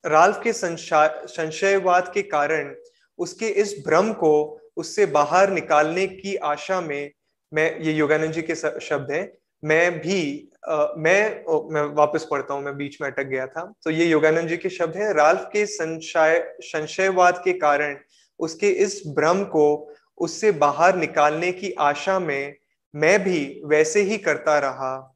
राल्फ 0.06 0.42
के 0.44 0.54
संशयवाद 0.54 2.12
के 2.14 2.22
कारण 2.22 2.76
उसके 3.20 3.48
इस 3.48 3.76
भ्रम 3.88 4.14
को 4.14 4.34
उससे 4.78 5.06
बाहर 5.06 5.50
निकालने 5.50 6.08
की 6.08 6.36
आशा 6.36 6.82
में, 6.82 7.12
मैं, 7.54 7.80
ये 7.80 7.94
योगानंद 7.94 8.32
जी 8.32 8.42
के 8.42 8.56
शब्द 8.56 9.12
हैं, 9.12 9.32
मैं 9.64 10.00
भी 10.00 10.49
मैं 10.64 11.44
मैं 11.74 11.84
वापस 11.96 12.28
पढ़ता 12.32 12.54
हूँ, 12.54 12.64
मैं 12.64 12.76
बीच 12.78 13.02
में 13.02 13.10
अटक 13.10 13.24
गया 13.24 13.46
था। 13.48 13.74
तो 13.84 13.90
ये 13.92 14.06
योगानंद 14.06 14.50
जी 14.50 14.58
के 14.58 14.70
शब्द 14.70 14.96
हैं, 14.98 15.14
राल्फ 15.14 15.50
के 15.54 15.66
संशय, 15.66 16.56
संशयवाद 16.62 17.42
के 17.44 17.54
कारण 17.54 17.98
उसके 18.40 18.70
इस 18.70 19.02
भ्रम 19.08 19.44
को 19.44 19.96
उससे 20.18 20.52
बाहर 20.52 20.96
निकालने 20.96 21.52
की 21.52 21.72
आशा 21.72 22.20
में 22.20 22.56
मैं 22.94 23.24
भी 23.24 23.62
वैसे 23.66 24.02
ही 24.02 24.18
करता 24.18 24.58
रहा। 24.60 25.16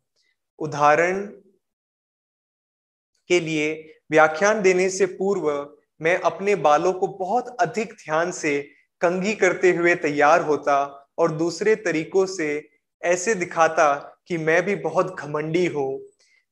उदाहरण 0.60 1.26
के 3.30 3.40
लिए 3.40 3.74
व्याख्यान 4.12 4.62
देने 4.62 4.90
से 4.90 5.06
पूर्व 5.06 5.50
मैं 6.02 6.18
अपने 6.22 6.56
बालों 6.56 6.94
को 6.94 7.08
बहुत 7.08 7.56
अधिक 7.60 7.94
ध्यान 7.94 8.32
से 8.32 8.60
कंघी 9.02 9.34
करते 9.36 9.72
हुए 9.72 9.96
तैयार 9.96 10.42
होता 10.42 10.76
और 11.18 11.32
दूसरे 11.32 11.76
तरीकों 11.76 12.26
से 12.26 12.48
ऐसे 13.02 13.36
दिखाता 13.36 14.13
कि 14.28 14.38
मैं 14.38 14.66
भी 14.66 14.76
बहुत 14.76 15.16
घमंडी 15.20 15.66
हूँ। 15.66 16.00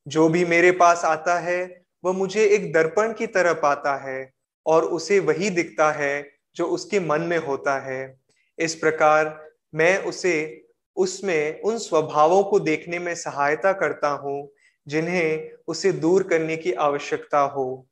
जो 0.07 0.29
भी 0.29 0.45
मेरे 0.45 0.71
पास 0.71 1.05
आता 1.05 1.39
है, 1.39 1.81
वह 2.05 2.11
मुझे 2.11 2.45
एक 2.45 2.73
दर्पण 2.73 3.13
की 3.13 3.27
तरह 3.27 3.53
पाता 3.53 3.95
है 3.95 4.31
और 4.65 4.85
उसे 4.85 5.19
वही 5.19 5.49
दिखता 5.49 5.91
है 5.91 6.31
जो 6.55 6.65
उसके 6.65 6.99
मन 6.99 7.21
में 7.21 7.37
होता 7.37 7.79
है। 7.79 8.19
इस 8.59 8.75
प्रकार 8.75 9.51
मैं 9.75 10.03
उसे 10.03 10.65
उसमें 10.97 11.61
उन 11.61 11.77
स्वभावों 11.77 12.43
को 12.43 12.59
देखने 12.59 12.99
में 12.99 13.15
सहायता 13.15 13.73
करता 13.73 14.09
हूँ, 14.09 14.49
जिन्हें 14.87 15.51
उसे 15.67 15.91
दूर 15.91 16.23
करने 16.23 16.57
की 16.57 16.73
आवश्यकता 16.73 17.39
हो। 17.39 17.87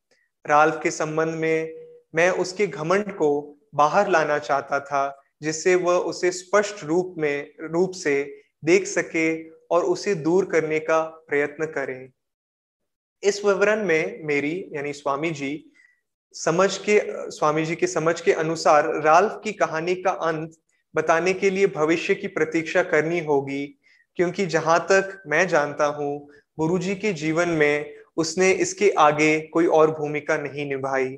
राल्फ 0.45 0.79
के 0.83 0.91
संबंध 0.91 1.35
में 1.35 1.75
मैं 2.15 2.29
उसके 2.29 2.67
घमंड 2.67 3.11
को 3.11 3.57
बाहर 3.75 4.09
लाना 4.09 4.37
चाहता 4.39 4.79
था, 4.79 5.21
जिससे 5.41 5.75
वह 5.75 5.93
उसे 5.93 6.31
स्पष्ट 6.31 6.83
रूप 6.83 7.15
में, 7.17 7.53
रूप 7.61 7.91
से 7.91 8.41
देख 8.65 8.87
सके 8.87 9.58
और 9.71 9.83
उसे 9.83 10.15
दूर 10.15 10.45
करने 10.45 10.79
का 10.79 11.01
प्रयत्न 11.27 11.65
करें। 11.65 12.09
इस 13.23 13.45
विवरण 13.45 13.85
में 13.85 14.23
मेरी, 14.23 14.65
यानी 14.73 14.93
स्वामी 14.93 15.31
जी, 15.31 15.65
समझ 16.35 16.77
के, 16.77 17.01
स्वामी 17.31 17.65
जी 17.65 17.75
के 17.75 17.87
समझ 17.87 18.19
के 18.21 18.33
अनुसार 18.33 18.87
राल्फ 19.01 19.39
की 19.43 19.51
कहानी 19.51 19.95
का 19.95 20.11
अंत 20.11 20.51
बताने 20.95 21.33
के 21.33 21.49
लिए 21.49 21.67
भविष्य 21.67 22.15
की 22.15 22.27
प्रतीक्षा 22.27 22.83
करनी 22.83 23.19
होगी, 23.19 23.65
क्योंकि 24.15 24.45
जहाँ 24.45 24.79
तक 24.91 25.21
मैं 25.27 25.47
जानता 25.47 25.85
हूँ 25.85 26.29
गुरुजी 26.59 26.95
के 26.95 27.13
जीवन 27.13 27.49
में 27.49 27.95
उसने 28.17 28.51
इसके 28.51 28.89
आगे 28.89 29.39
कोई 29.39 29.65
और 29.65 29.91
भूमिका 29.91 30.37
नहीं 30.37 30.65
निभाई। 30.65 31.17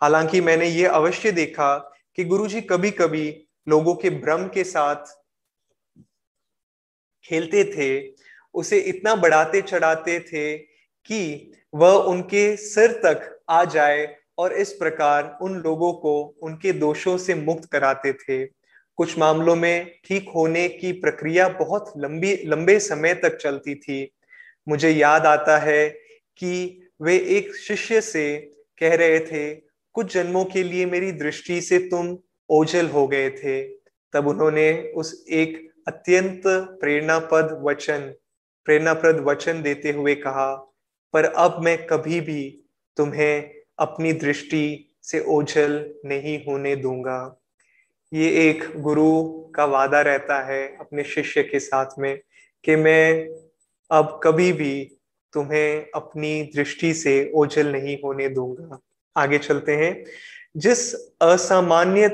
हालाँकि 0.00 0.40
मैंने 0.40 0.66
ये 0.66 0.86
अवश्य 0.86 1.32
देखा 1.32 1.76
कि 2.16 2.24
गुरुजी 2.24 2.60
कभी 2.60 2.90
कभी 2.90 3.46
लोगों 3.68 3.94
के 3.94 4.10
भ्रम 4.10 4.46
के 4.48 4.64
साथ 4.64 5.12
खेलते 7.24 7.64
थे, 7.64 8.14
उसे 8.54 8.78
इतना 8.78 9.14
बढ़ाते 9.14 9.62
चढ़ाते 9.62 10.20
थे 10.20 10.56
कि 10.56 11.52
वह 11.74 11.92
उनके 11.92 12.56
सिर 12.56 12.92
तक 12.92 13.40
आ 13.50 13.64
जाए 13.64 14.16
और 14.38 14.52
इस 14.52 14.72
प्रकार 14.72 15.38
उन 15.42 15.54
लोगों 15.54 15.92
को 15.92 16.34
उनके 16.42 16.72
दोषों 16.72 17.18
से 17.18 17.34
मुक्त 17.34 17.64
कराते 17.64 18.12
थे। 18.12 18.44
कुछ 18.96 19.18
मामलों 19.18 19.56
में 19.56 20.00
ठीक 20.04 20.28
होने 20.34 20.68
की 20.68 20.92
प्रक्रिया 20.92 21.48
बहुत 21.48 21.92
लंबी, 21.96 22.42
लंबे 22.44 22.78
समय 22.78 23.14
तक 23.14 23.36
चलती 23.36 23.74
थी। 23.74 24.12
मुझे 24.68 24.90
याद 24.90 25.26
आता 25.26 25.58
है 25.58 25.88
कि 26.36 26.82
वे 27.02 27.16
एक 27.16 27.56
शिष्य 27.56 28.00
से 28.00 28.38
कह 28.78 28.94
रहे 28.94 29.20
थे, 29.20 29.54
कुछ 29.92 30.14
जन्मों 30.14 30.44
के 30.44 30.62
लिए 30.62 30.86
मेरी 30.86 31.12
दृष्टि 31.12 31.60
से 31.60 31.78
तुम 31.78 32.18
ओझल 32.50 32.86
हो 32.86 33.06
गए 33.08 33.30
थे। 33.30 33.62
तब 34.12 34.28
उन्होंने 34.28 34.92
उस 34.96 35.24
एक 35.30 35.69
अत्यंत 35.86 36.42
प्रेरणापद 36.80 37.60
वचन, 37.62 38.12
प्रेरणाप्रद 38.64 39.16
वचन 39.16 39.62
देते 39.62 39.90
हुए 39.90 40.14
कहा, 40.14 40.54
पर 41.12 41.24
अब 41.24 41.60
मैं 41.62 41.86
कभी 41.86 42.20
भी 42.20 42.64
तुम्हें 42.96 43.50
अपनी 43.78 44.12
दृष्टि 44.12 44.88
से 45.02 45.20
ओझल 45.20 45.94
नहीं 46.04 46.38
होने 46.38 46.76
दूँगा। 46.76 47.40
ये 48.12 48.50
एक 48.50 48.64
गुरु 48.76 49.40
का 49.56 49.64
वादा 49.64 50.00
रहता 50.00 50.42
है 50.42 50.76
अपने 50.80 51.04
शिष्य 51.04 51.42
के 51.42 51.60
साथ 51.60 51.86
में 51.98 52.20
कि 52.64 52.76
मैं 52.76 53.28
अब 53.90 54.20
कभी 54.22 54.52
भी 54.52 54.96
तुम्हें 55.32 55.86
अपनी 55.94 56.42
दृष्टि 56.42 56.94
से 56.94 57.32
ओझल 57.34 57.72
नहीं 57.72 57.98
होने 58.04 58.28
दूँगा। 58.28 58.78
आगे 59.16 59.38
चलते 59.38 59.76
हैं। 59.76 60.04
जिस 60.56 60.94
असामान्य 61.20 62.08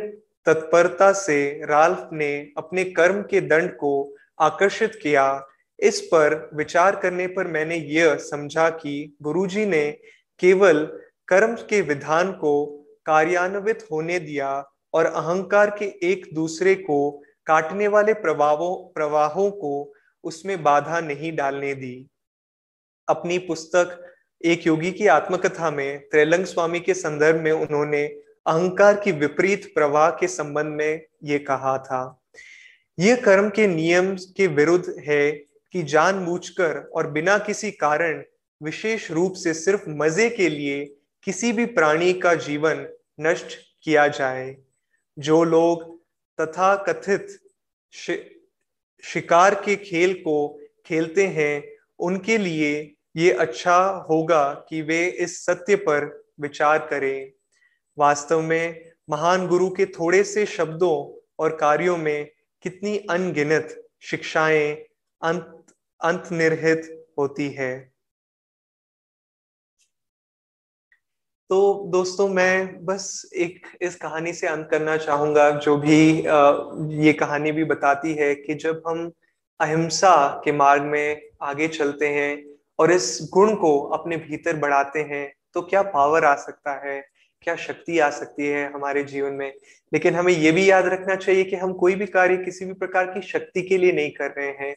तत्परता 0.47 1.13
से 1.13 1.67
राल्फ 1.67 2.09
ने 2.13 2.53
अपने 2.57 2.85
कर्म 2.85 3.23
के 3.23 3.41
दंड 3.41 3.71
को 3.71 4.15
आकर्षित 4.41 4.95
किया। 5.03 5.47
इस 5.79 6.01
पर 6.01 6.51
विचार 6.55 6.97
करने 6.97 7.27
पर 7.27 7.47
मैंने 7.47 7.77
यह 7.77 8.15
समझा 8.17 8.69
कि 8.71 9.17
गुरुजी 9.23 9.67
ने 9.67 9.91
केवल 10.39 10.85
कर्म 11.29 11.55
के 11.55 11.81
विधान 11.81 12.33
को 12.33 12.67
कार्यान्वित 13.07 13.87
होने 13.93 14.19
दिया 14.19 14.71
और 14.95 15.07
अहंकार 15.07 15.71
के 15.79 15.85
एक 15.85 16.27
दूसरे 16.35 16.75
को 16.75 17.23
काटने 17.47 17.89
वाले 17.89 18.15
प्रभावों, 18.15 18.93
प्रवाहों 18.95 19.51
को 19.51 19.93
उसमें 20.25 20.63
बाधा 20.63 21.01
नहीं 21.01 21.37
डालने 21.37 21.75
दी। 21.75 22.07
अपनी 23.09 23.39
पुस्तक 23.39 24.03
एक 24.45 24.67
योगी 24.67 24.91
की 24.93 25.07
आत्मकथा 25.07 25.71
में 25.71 26.09
त्रैलंग 26.09 26.45
स्वामी 26.45 26.81
के 26.81 26.95
संदर्भ 26.95 27.41
में 27.41 27.53
उन्होंने 27.53 28.07
अहंकार 28.47 29.01
की 29.01 29.13
विपरीत 29.13 29.65
प्रवाह 29.75 30.11
के 30.11 30.27
संबंध 30.29 30.67
में 30.67 31.05
ये 31.25 31.39
कहा 31.39 31.79
था। 31.79 32.23
यह 32.99 33.17
कर्म 33.17 33.49
के 33.51 33.67
नियम 33.67 34.15
के 34.37 34.47
विरुद्ध 34.47 34.95
है 35.09 35.31
कि 35.73 35.83
जानबूझकर 35.83 36.79
और 36.95 37.11
बिना 37.11 37.39
किसी 37.39 37.71
कारण 37.71 38.23
विशेष 38.63 39.11
रूप 39.11 39.33
से 39.33 39.55
सिर्फ़ 39.55 39.89
मज़े 39.89 40.31
के 40.31 40.49
लिए 40.49 40.85
किसी 41.25 41.53
भी 41.53 41.67
प्राणी 41.67 42.13
का 42.13 42.35
जीवन 42.35 42.87
नष्ट 43.21 43.57
किया 43.83 44.09
जाए। 44.09 44.57
जो 45.19 45.45
लोग 45.45 46.01
तथा 46.41 46.75
कथित 46.77 47.39
शि, 47.93 48.47
शिकार 49.05 49.55
के 49.55 49.77
खेल 49.77 50.15
को 50.15 50.61
खेलते 50.87 51.27
हैं 51.27 51.65
उनके 51.99 52.39
लिए 52.39 52.95
ये 53.17 53.33
अच्छा 53.33 54.07
होगा 54.11 54.53
कि 54.69 54.83
वे 54.83 55.07
इस 55.07 55.45
सत्य 55.47 55.77
पर 55.77 56.27
विचार 56.41 56.79
करें। 56.79 57.33
वास्तव 57.99 58.41
में 58.43 58.91
महान 59.11 59.47
गुरु 59.47 59.71
के 59.71 59.87
थोड़े 59.87 60.23
से 60.25 60.47
शब्दों 60.47 60.97
और 61.39 61.57
कार्यों 61.57 61.97
में 61.97 62.31
कितनी 62.63 62.97
अनगिनत 63.11 63.83
शिक्षाएँ 64.03 64.73
अंत, 65.23 65.65
अंतनिर्हित 66.01 67.07
होती 67.19 67.49
है। 67.51 67.97
तो 71.51 71.89
दोस्तों, 71.93 72.29
मैं 72.29 72.85
बस 72.85 73.31
एक, 73.35 73.67
इस 73.83 73.97
कहानी 73.97 74.33
से 74.33 74.47
अंत 74.47 74.69
करना 74.71 74.97
चाहूँगा, 74.97 75.51
जो 75.51 75.77
भी 75.77 76.11
ये 77.05 77.13
कहानी 77.13 77.53
भी 77.53 77.65
बताती 77.65 78.15
है 78.15 78.35
कि 78.35 78.55
जब 78.55 78.83
हम 78.87 79.11
अहिंसा 79.61 80.43
के 80.45 80.53
मार्ग 80.53 80.83
में 80.83 81.31
आगे 81.43 81.69
चलते 81.69 82.09
हैं 82.09 82.45
और 82.79 82.91
इस 82.93 83.19
गुण 83.33 83.55
को 83.55 83.79
अपने 83.89 84.17
भीतर 84.17 84.57
बढ़ाते 84.57 85.03
हैं 85.03 85.33
तो 85.55 85.63
क्या 85.63 85.83
पावर 85.83 86.25
आ 86.25 86.35
सकता 86.37 86.73
है? 86.87 87.16
क्या 87.43 87.57
शक्ति 87.57 87.99
आ 87.99 88.11
सकती 88.11 88.47
है 88.47 88.73
हमारे 88.73 89.03
जीवन 89.05 89.33
में? 89.33 89.53
लेकिन 89.93 90.15
हमें 90.15 90.33
यह 90.33 90.53
भी 90.53 90.71
याद 90.71 90.87
रखना 90.87 91.15
चाहिए 91.15 91.45
कि 91.45 91.57
हम 91.57 91.73
कोई 91.73 91.95
भी 91.95 92.07
कार्य 92.07 92.37
किसी 92.37 92.65
भी 92.65 92.73
प्रकार 92.73 93.07
की 93.07 93.21
शक्ति 93.23 93.63
के 93.63 93.79
लिए 93.79 93.93
नहीं 93.93 94.11
कर 94.11 94.31
रहे 94.31 94.51
हैं, 94.61 94.75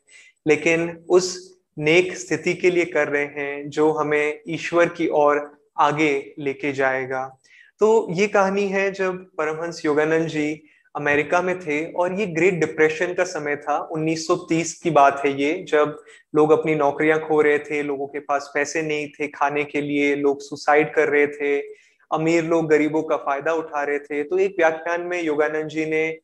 लेकिन 0.47 1.05
उस 1.09 1.57
नेक 1.77 2.17
स्थिति 2.17 2.53
के 2.53 2.71
लिए 2.71 2.85
कर 2.85 3.07
रहे 3.07 3.25
हैं 3.25 3.69
जो 3.69 3.91
हमें 3.91 4.39
ईश्वर 4.47 4.89
की 4.89 5.07
ओर 5.07 5.59
आगे 5.77 6.33
लेके 6.39 6.71
जाएगा। 6.71 7.39
तो 7.79 8.07
ये 8.11 8.27
कहानी 8.27 8.67
है 8.67 8.91
जब 8.91 9.25
परमहंस 9.37 9.85
योगानंद 9.85 10.27
जी 10.27 10.61
अमेरिका 10.95 11.41
में 11.41 11.59
थे 11.59 11.91
और 11.93 12.19
ये 12.19 12.25
ग्रेट 12.25 12.53
डिप्रेशन 12.53 13.13
का 13.13 13.23
समय 13.23 13.55
था। 13.55 13.89
1930 13.91 14.73
की 14.73 14.89
बात 14.89 15.21
है 15.25 15.41
ये, 15.41 15.65
जब 15.69 15.97
लोग 16.35 16.51
अपनी 16.51 16.75
नौकरियाँ 16.75 17.19
खो 17.19 17.41
रहे 17.41 17.59
थे, 17.59 17.83
लोगों 17.83 18.07
के 18.07 18.19
पास 18.19 18.51
पैसे 18.53 18.81
नहीं 18.81 19.07
थे, 19.09 19.27
खाने 19.27 19.63
के 19.63 19.81
लिए 19.81 20.15
लोग 20.15 20.41
सुसाइड 20.41 20.93
कर 20.93 21.09
रहे 21.09 21.27
थे 21.27 21.79
अमीर 22.11 22.43
लोग 22.43 22.67
गरीबों 22.69 23.03
का 23.03 23.17
फ़ायदा 23.17 23.53
उठा 23.53 23.83
रहे 23.83 23.99
थे। 23.99 24.23
तो 24.23 24.37
एक 24.39 24.55
व्याख्यान 24.57 25.01
में 25.01 25.21
योगानंद 25.21 25.69
जी 25.69 25.85
ने 25.85 26.19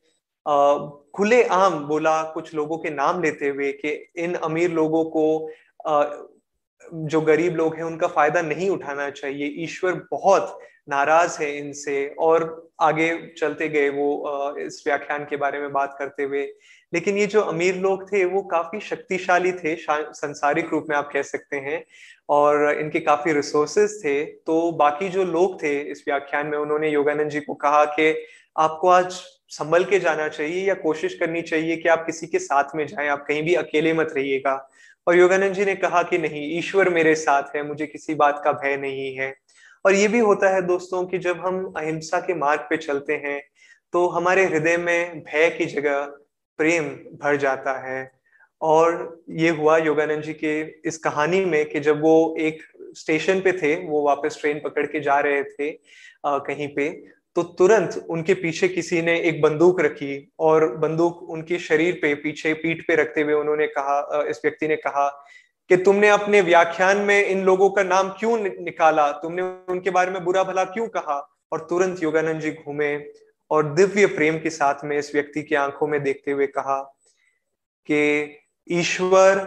खुले 1.16 1.42
आम 1.44 1.78
बोला 1.86 2.22
कुछ 2.32 2.54
लोगों 2.54 2.78
के 2.78 2.90
नाम 2.90 3.22
लेते 3.22 3.48
हुए 3.48 3.72
कि 3.74 3.90
इन 4.16 4.34
अमीर 4.34 4.70
लोगों 4.72 5.04
को 5.10 5.26
जो 7.06 7.20
गरीब 7.20 7.56
लोग 7.56 7.76
हैं 7.76 7.82
उनका 7.82 8.06
फ़ायदा 8.08 8.42
नहीं 8.42 8.68
उठाना 8.70 9.08
चाहिए। 9.10 9.46
ईश्वर 9.64 10.06
बहुत 10.10 10.58
नाराज़ 10.88 11.40
है 11.42 11.56
इनसे। 11.58 12.06
और 12.18 12.44
आगे 12.80 13.10
चलते 13.38 13.68
गए 13.68 13.88
वो 13.88 14.56
इस 14.58 14.82
व्याख्यान 14.86 15.24
के 15.24 15.36
बारे 15.36 15.60
में 15.60 15.72
बात 15.72 15.96
करते 15.98 16.22
हुए 16.22 16.44
लेकिन 16.92 17.16
ये 17.18 17.26
जो 17.26 17.40
अमीर 17.42 17.76
लोग 17.76 18.02
थे, 18.12 18.24
वो 18.24 18.42
काफ़ी 18.42 18.80
शक्तिशाली 18.80 19.52
थे 19.52 19.74
संसारिक 19.80 20.68
रूप 20.72 20.86
में 20.90 20.96
आप 20.96 21.10
कह 21.12 21.22
सकते 21.22 21.56
हैं, 21.58 21.84
और 22.28 22.70
इनके 22.72 23.00
काफ़ी 23.00 23.32
रिसोर्सेस 23.32 24.00
थे। 24.04 24.24
तो 24.24 24.70
बाकी 24.72 25.08
जो 25.08 25.24
लोग 25.24 25.62
थे, 25.62 25.78
इस 25.82 26.04
व्याख्यान 26.08 26.46
में 26.46 26.58
उन्होंने 26.58 26.90
योगानंद 26.90 27.30
जी 27.30 27.40
को 27.40 27.54
कहा 27.54 27.84
कि 27.84 28.14
आपको 28.56 28.88
आज 28.88 29.12
संभल 29.48 29.84
के 29.84 29.98
जाना 29.98 30.28
चाहिए 30.28 30.66
या 30.68 30.74
कोशिश 30.74 31.14
करनी 31.14 31.42
चाहिए 31.42 31.76
कि 31.76 31.88
आप 31.88 32.04
किसी 32.06 32.26
के 32.26 32.38
साथ 32.38 32.74
में 32.76 32.86
जाएँ, 32.86 33.08
आप 33.08 33.24
कहीं 33.28 33.42
भी 33.42 33.54
अकेले 33.54 33.92
मत 33.92 34.12
रहिएगा। 34.16 34.54
और 35.06 35.16
योगानंद 35.16 35.54
जी 35.54 35.64
ने 35.64 35.74
कहा 35.74 36.02
कि 36.02 36.18
नहीं, 36.18 36.58
ईश्वर 36.58 36.88
मेरे 36.88 37.14
साथ 37.14 37.56
है, 37.56 37.62
मुझे 37.62 37.86
किसी 37.86 38.14
बात 38.14 38.40
का 38.44 38.52
भय 38.52 38.76
नहीं 38.76 39.14
है। 39.16 39.34
और 39.84 39.94
ये 39.94 40.08
भी 40.08 40.18
होता 40.18 40.48
है 40.48 40.62
दोस्तों 40.62 41.04
कि 41.06 41.18
जब 41.18 41.40
हम 41.40 41.64
अहिंसा 41.76 42.20
के 42.20 42.34
मार्ग 42.34 42.60
पे 42.70 42.76
चलते 42.76 43.14
हैं 43.16 43.40
तो 43.92 44.06
हमारे 44.08 44.44
हृदय 44.44 44.76
में 44.76 45.20
भय 45.20 45.48
की 45.50 45.64
जगह 45.66 46.12
प्रेम 46.58 46.84
भर 47.22 47.36
जाता 47.36 47.72
है। 47.88 48.10
और 48.62 49.24
ये 49.30 49.50
हुआ 49.50 49.76
योगानंद 49.78 50.22
जी 50.22 50.32
के 50.34 50.60
इस 50.88 50.98
कहानी 50.98 51.44
में 51.44 51.64
कि 51.68 51.80
जब 51.80 52.00
वो 52.02 52.36
एक 52.38 52.62
स्टेशन 52.96 53.40
पे 53.40 53.52
थे 53.52 53.74
वो 53.86 54.02
वापस 54.02 54.38
ट्रेन 54.40 54.60
पकड़ 54.64 54.86
के 54.86 55.00
जा 55.00 55.18
रहे 55.20 55.42
थे 55.44 55.70
आ, 56.26 56.38
कहीं 56.38 56.68
पे 56.68 57.16
तो 57.36 57.42
तुरंत 57.42 58.06
उनके 58.10 58.34
पीछे 58.34 58.68
किसी 58.68 59.02
ने 59.02 59.18
एक 59.20 59.40
बंदूक 59.42 59.80
रखी 59.80 60.32
और 60.38 60.76
बंदूक 60.76 61.22
उनके 61.22 61.58
शरीर 61.58 61.98
पे 62.02 62.14
पीछे 62.14 62.52
पीठ 62.54 62.82
पे 62.88 62.94
रखते 62.94 63.20
हुए 63.20 63.34
उन्होंने 63.34 63.66
कहा 63.66 64.24
इस 64.28 64.40
व्यक्ति 64.44 64.68
ने 64.68 64.76
कहा 64.76 65.08
कि 65.68 65.76
तुमने 65.76 66.08
अपने 66.08 66.40
व्याख्यान 66.40 66.98
में 66.98 67.26
इन 67.26 67.42
लोगों 67.44 67.70
का 67.70 67.82
नाम 67.82 68.08
क्यों 68.08 68.38
निकाला? 68.38 69.10
तुमने 69.12 69.42
उनके 69.42 69.90
बारे 69.90 70.10
में 70.10 70.24
बुरा 70.24 70.44
भला 70.44 70.64
क्यों 70.64 70.88
कहा? 70.88 71.38
और 71.52 71.66
तुरंत 71.70 72.02
योगानंद 72.02 72.40
जी 72.40 72.50
घूमे। 72.50 72.96
और 73.50 73.74
दिव्य 73.74 74.06
प्रेम 74.06 74.38
के 74.38 74.50
साथ 74.50 74.74
में 74.84 74.98
इस 74.98 75.14
व्यक्ति 75.14 75.42
की 75.42 75.54
आँखों 75.54 75.86
में 75.86 76.02
देखते 76.02 76.30
हुए 76.30 76.46
कहा 76.46 76.80
कि 77.86 78.38
ईश्वर 78.70 79.38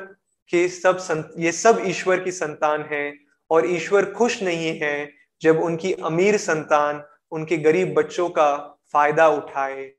के 0.50 0.68
सब 0.68 0.98
संत, 0.98 1.34
ये 1.38 1.52
सब 1.52 1.84
ईश्वर 1.86 2.20
की 2.20 2.32
संतान 2.32 2.82
है 2.92 3.14
और 3.52 3.70
ईश्वर 3.72 4.12
खुश 4.12 4.44
नहीं 4.44 4.80
है 4.80 5.12
जब 5.42 5.60
उनकी 5.60 5.94
अमीर 5.94 6.38
संतान 6.38 7.04
उनके 7.32 7.58
गरीब 7.58 7.94
बच्चों 7.94 8.30
का 8.30 8.80
फ़ायदा 8.94 9.28
उठाए। 9.28 9.92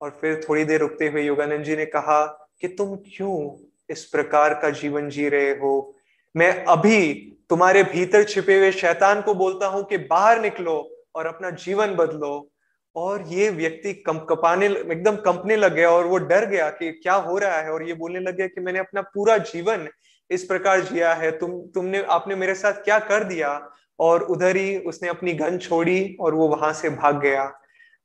और 0.00 0.18
फिर 0.20 0.44
थोड़ी 0.48 0.64
देर 0.64 0.80
रुकते 0.80 1.08
हुए 1.08 1.22
योगानंद 1.22 1.64
जी 1.64 1.76
ने 1.76 1.86
कहा 1.86 2.24
कि 2.60 2.68
तुम 2.68 2.96
क्यों 2.96 3.66
इस 3.90 4.04
प्रकार 4.04 4.54
का 4.54 4.70
जीवन 4.70 5.08
जी 5.08 5.28
रहे 5.28 5.50
हो? 5.50 5.96
मैं 6.36 6.64
अभी 6.64 7.14
तुम्हारे 7.50 7.82
भीतर 7.82 8.24
छिपे 8.24 8.58
हुए 8.58 8.72
शैतान 8.72 9.22
को 9.22 9.34
बोलता 9.34 9.66
हूँ 9.66 9.84
कि 9.84 9.98
बाहर 9.98 10.40
निकलो 10.40 11.06
और 11.14 11.26
अपना 11.26 11.50
जीवन 11.50 11.94
बदलो। 11.94 12.50
और 12.96 13.24
ये 13.26 13.50
व्यक्ति 13.50 13.92
कम, 13.92 14.18
कपाने 14.18 14.66
एकदम 14.66 15.16
कंपने 15.16 15.56
लग 15.56 15.74
गया 15.74 15.90
और 15.90 16.06
वो 16.06 16.18
डर 16.18 16.46
गया 16.46 16.70
कि 16.70 16.92
क्या 16.92 17.14
हो 17.14 17.38
रहा 17.38 17.56
है 17.56 17.70
और 17.70 17.88
ये 17.88 17.94
बोलने 17.94 18.20
लग 18.20 18.36
गया 18.36 18.46
कि 18.46 18.60
मैंने 18.60 18.78
अपना 18.78 19.00
पूरा 19.00 19.38
जीवन 19.38 19.88
इस 20.30 20.44
प्रकार 20.44 20.80
जिया 20.80 21.14
है। 21.14 21.38
तुम, 21.38 21.60
तुमने, 21.60 22.02
आपने 22.02 22.34
मेरे 22.34 22.54
साथ 22.54 22.72
क्या 22.72 22.98
कर 22.98 23.24
दिया? 23.24 23.70
और 24.00 24.22
उधर 24.22 24.56
ही 24.56 24.78
उसने 24.78 25.08
अपनी 25.08 25.32
गन 25.32 25.58
छोड़ी 25.58 26.16
और 26.20 26.34
वो 26.34 26.48
वहाँ 26.48 26.72
से 26.72 26.90
भाग 26.90 27.20
गया। 27.20 27.46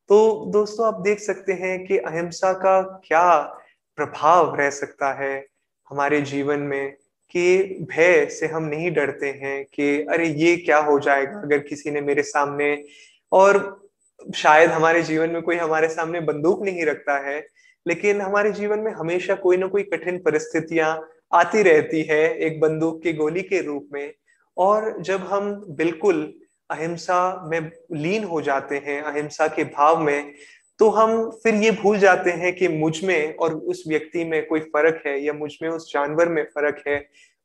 तो 0.10 0.46
दोस्तों, 0.46 0.88
आप 0.88 1.02
देख 1.02 1.20
सकते 1.20 1.54
हैं 1.54 1.86
कि 1.86 1.98
अहिंसा 1.98 2.54
का 2.54 2.82
क्या 2.82 3.42
प्रभाव 3.96 4.56
रह 4.56 4.70
सकता 4.70 5.14
है 5.14 5.46
हमारे 5.90 6.22
जीवन 6.22 6.60
में 6.60 6.92
कि 7.30 7.58
भय 7.92 8.26
से 8.26 8.48
हम 8.48 8.64
नहीं 8.64 8.92
डरते 8.92 9.28
हैं 9.28 9.66
कि 9.74 10.02
अरे 10.02 10.28
ये 10.28 10.58
क्या 10.58 10.78
हो 10.78 11.00
जाएगा 11.00 11.40
अगर 11.42 11.60
किसी 11.60 11.92
ने 11.92 12.02
मेरे 12.02 12.24
सामने 12.24 12.84
और 13.32 13.81
शायद 14.36 14.70
हमारे 14.70 15.02
जीवन 15.04 15.30
में 15.30 15.42
कोई 15.42 15.56
हमारे 15.56 15.88
सामने 15.88 16.20
बंदूक 16.20 16.64
नहीं 16.64 16.86
रखता 16.86 17.18
है, 17.30 17.40
लेकिन 17.86 18.22
हमारे 18.22 18.52
जीवन 18.52 18.80
में 18.80 18.92
हमेशा 18.92 19.36
कोई 19.36 19.58
ना 19.58 19.68
कोई 19.68 19.84
कठिन 19.84 20.18
परिस्थितियाँ 20.18 21.10
आती 21.34 21.62
रहती 21.64 22.02
है 22.02 22.38
एक 22.38 22.60
बंदूक 22.60 23.02
की 23.04 23.14
गोली 23.14 23.42
के 23.42 23.62
रूप 23.62 23.90
में। 23.94 24.14
और 24.58 25.02
जब 25.02 25.22
हम 25.22 25.52
बिल्कुल 25.70 26.34
अहिंसा 26.70 27.48
में 27.52 27.60
लीन 27.94 28.24
हो 28.24 28.42
जाते 28.42 28.78
हैं, 28.78 29.02
अहिंसा 29.02 29.48
के 29.48 29.64
भाव 29.64 30.00
में 30.00 30.34
तो 30.80 30.90
हम 30.90 31.30
फिर 31.44 31.56
ये 31.56 31.72
भूल 31.72 31.98
जाते 32.00 32.32
हैं 32.32 32.56
कि 32.56 32.68
मुझमें 32.68 33.36
और 33.36 33.54
उस 33.54 33.84
व्यक्ति 33.88 34.24
में 34.24 34.46
कोई 34.48 34.60
फ़र्क 34.60 35.02
है 35.08 35.20
या 35.24 35.34
मुझमें 35.34 35.70
उस 35.70 35.92
जानवर 35.94 36.30
में 36.30 36.44
फ़र्क 36.46 36.84
है। 36.88 36.96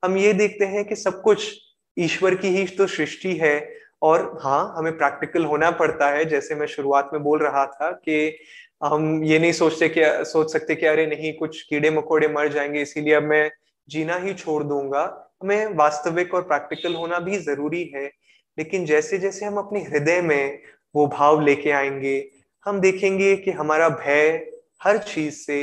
हम 0.02 0.16
ये 0.16 0.32
देखते 0.32 0.64
हैं 0.64 0.84
कि 0.84 0.96
सब 0.96 1.20
कुछ 1.22 1.50
ईश्वर 1.96 2.34
की 2.34 2.48
ही 2.48 2.64
तो 2.66 2.86
सृष्टि 2.86 3.36
है 3.36 3.75
और 4.02 4.38
हाँ 4.42 4.74
हमें 4.76 4.96
प्रैक्टिकल 4.98 5.44
होना 5.44 5.70
पड़ता 5.70 6.08
है। 6.10 6.24
जैसे 6.24 6.54
मैं 6.54 6.66
शुरुआत 6.66 7.10
में 7.12 7.22
बोल 7.22 7.38
रहा 7.42 7.66
था 7.66 7.90
कि 7.90 8.36
हम 8.84 9.24
ये 9.24 9.38
नहीं 9.38 9.52
सोचते 9.52 9.88
कि, 9.88 10.00
सोच 10.24 10.52
सकते 10.52 10.74
कि 10.74 10.86
अरे 10.86 11.06
नहीं, 11.06 11.32
कुछ 11.32 11.62
कीड़े 11.62 11.90
मकोड़े 11.90 12.28
मर 12.28 12.48
जाएँगे, 12.48 12.82
इसीलिए 12.82 13.14
अब 13.14 13.22
मैं 13.22 13.50
जीना 13.88 14.16
ही 14.16 14.34
छोड़ 14.34 14.62
दूँगा। 14.64 15.02
हमें 15.42 15.74
वास्तविक 15.74 16.34
और 16.34 16.42
प्रैक्टिकल 16.42 16.94
होना 16.94 17.18
भी 17.18 17.38
ज़रूरी 17.38 17.84
है। 17.94 18.04
लेकिन 18.58 18.84
जैसे 18.86 19.18
जैसे 19.18 19.46
हम 19.46 19.56
अपने 19.56 19.80
हृदय 19.80 20.20
में 20.22 20.62
वो 20.94 21.06
भाव 21.06 21.40
लेके 21.40 21.70
आएँगे, 21.70 22.28
हम 22.66 22.80
देखेंगे 22.80 23.36
कि 23.36 23.50
हमारा 23.50 23.88
भय 23.88 24.46
हर 24.82 24.98
चीज़ 24.98 25.34
से 25.34 25.58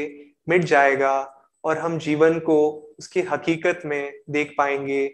मिट 0.50 0.64
जाएगा 0.64 1.34
और 1.64 1.78
हम 1.78 1.98
जीवन 2.00 2.40
को 2.40 2.58
उसकी 3.00 3.22
हकीकत 3.22 3.82
में 3.86 4.14
देख 4.30 4.54
पाएँगे। 4.58 5.06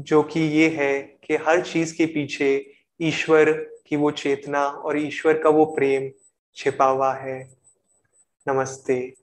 जो 0.00 0.22
कि 0.22 0.40
ये 0.40 0.68
है 0.68 1.02
कि 1.02 1.36
हर 1.36 1.60
चीज़ 1.60 1.96
के 1.96 2.06
पीछे 2.06 2.72
ईश्वर 3.00 3.52
की 3.86 3.96
वो 3.96 4.10
चेतना 4.10 4.66
और 4.66 4.98
ईश्वर 4.98 5.38
का 5.38 5.50
वो 5.50 5.64
प्रेम 5.64 6.10
छिपा 6.56 6.84
हुआ 6.84 7.14
है। 7.14 7.56
नमस्ते। 8.48 9.19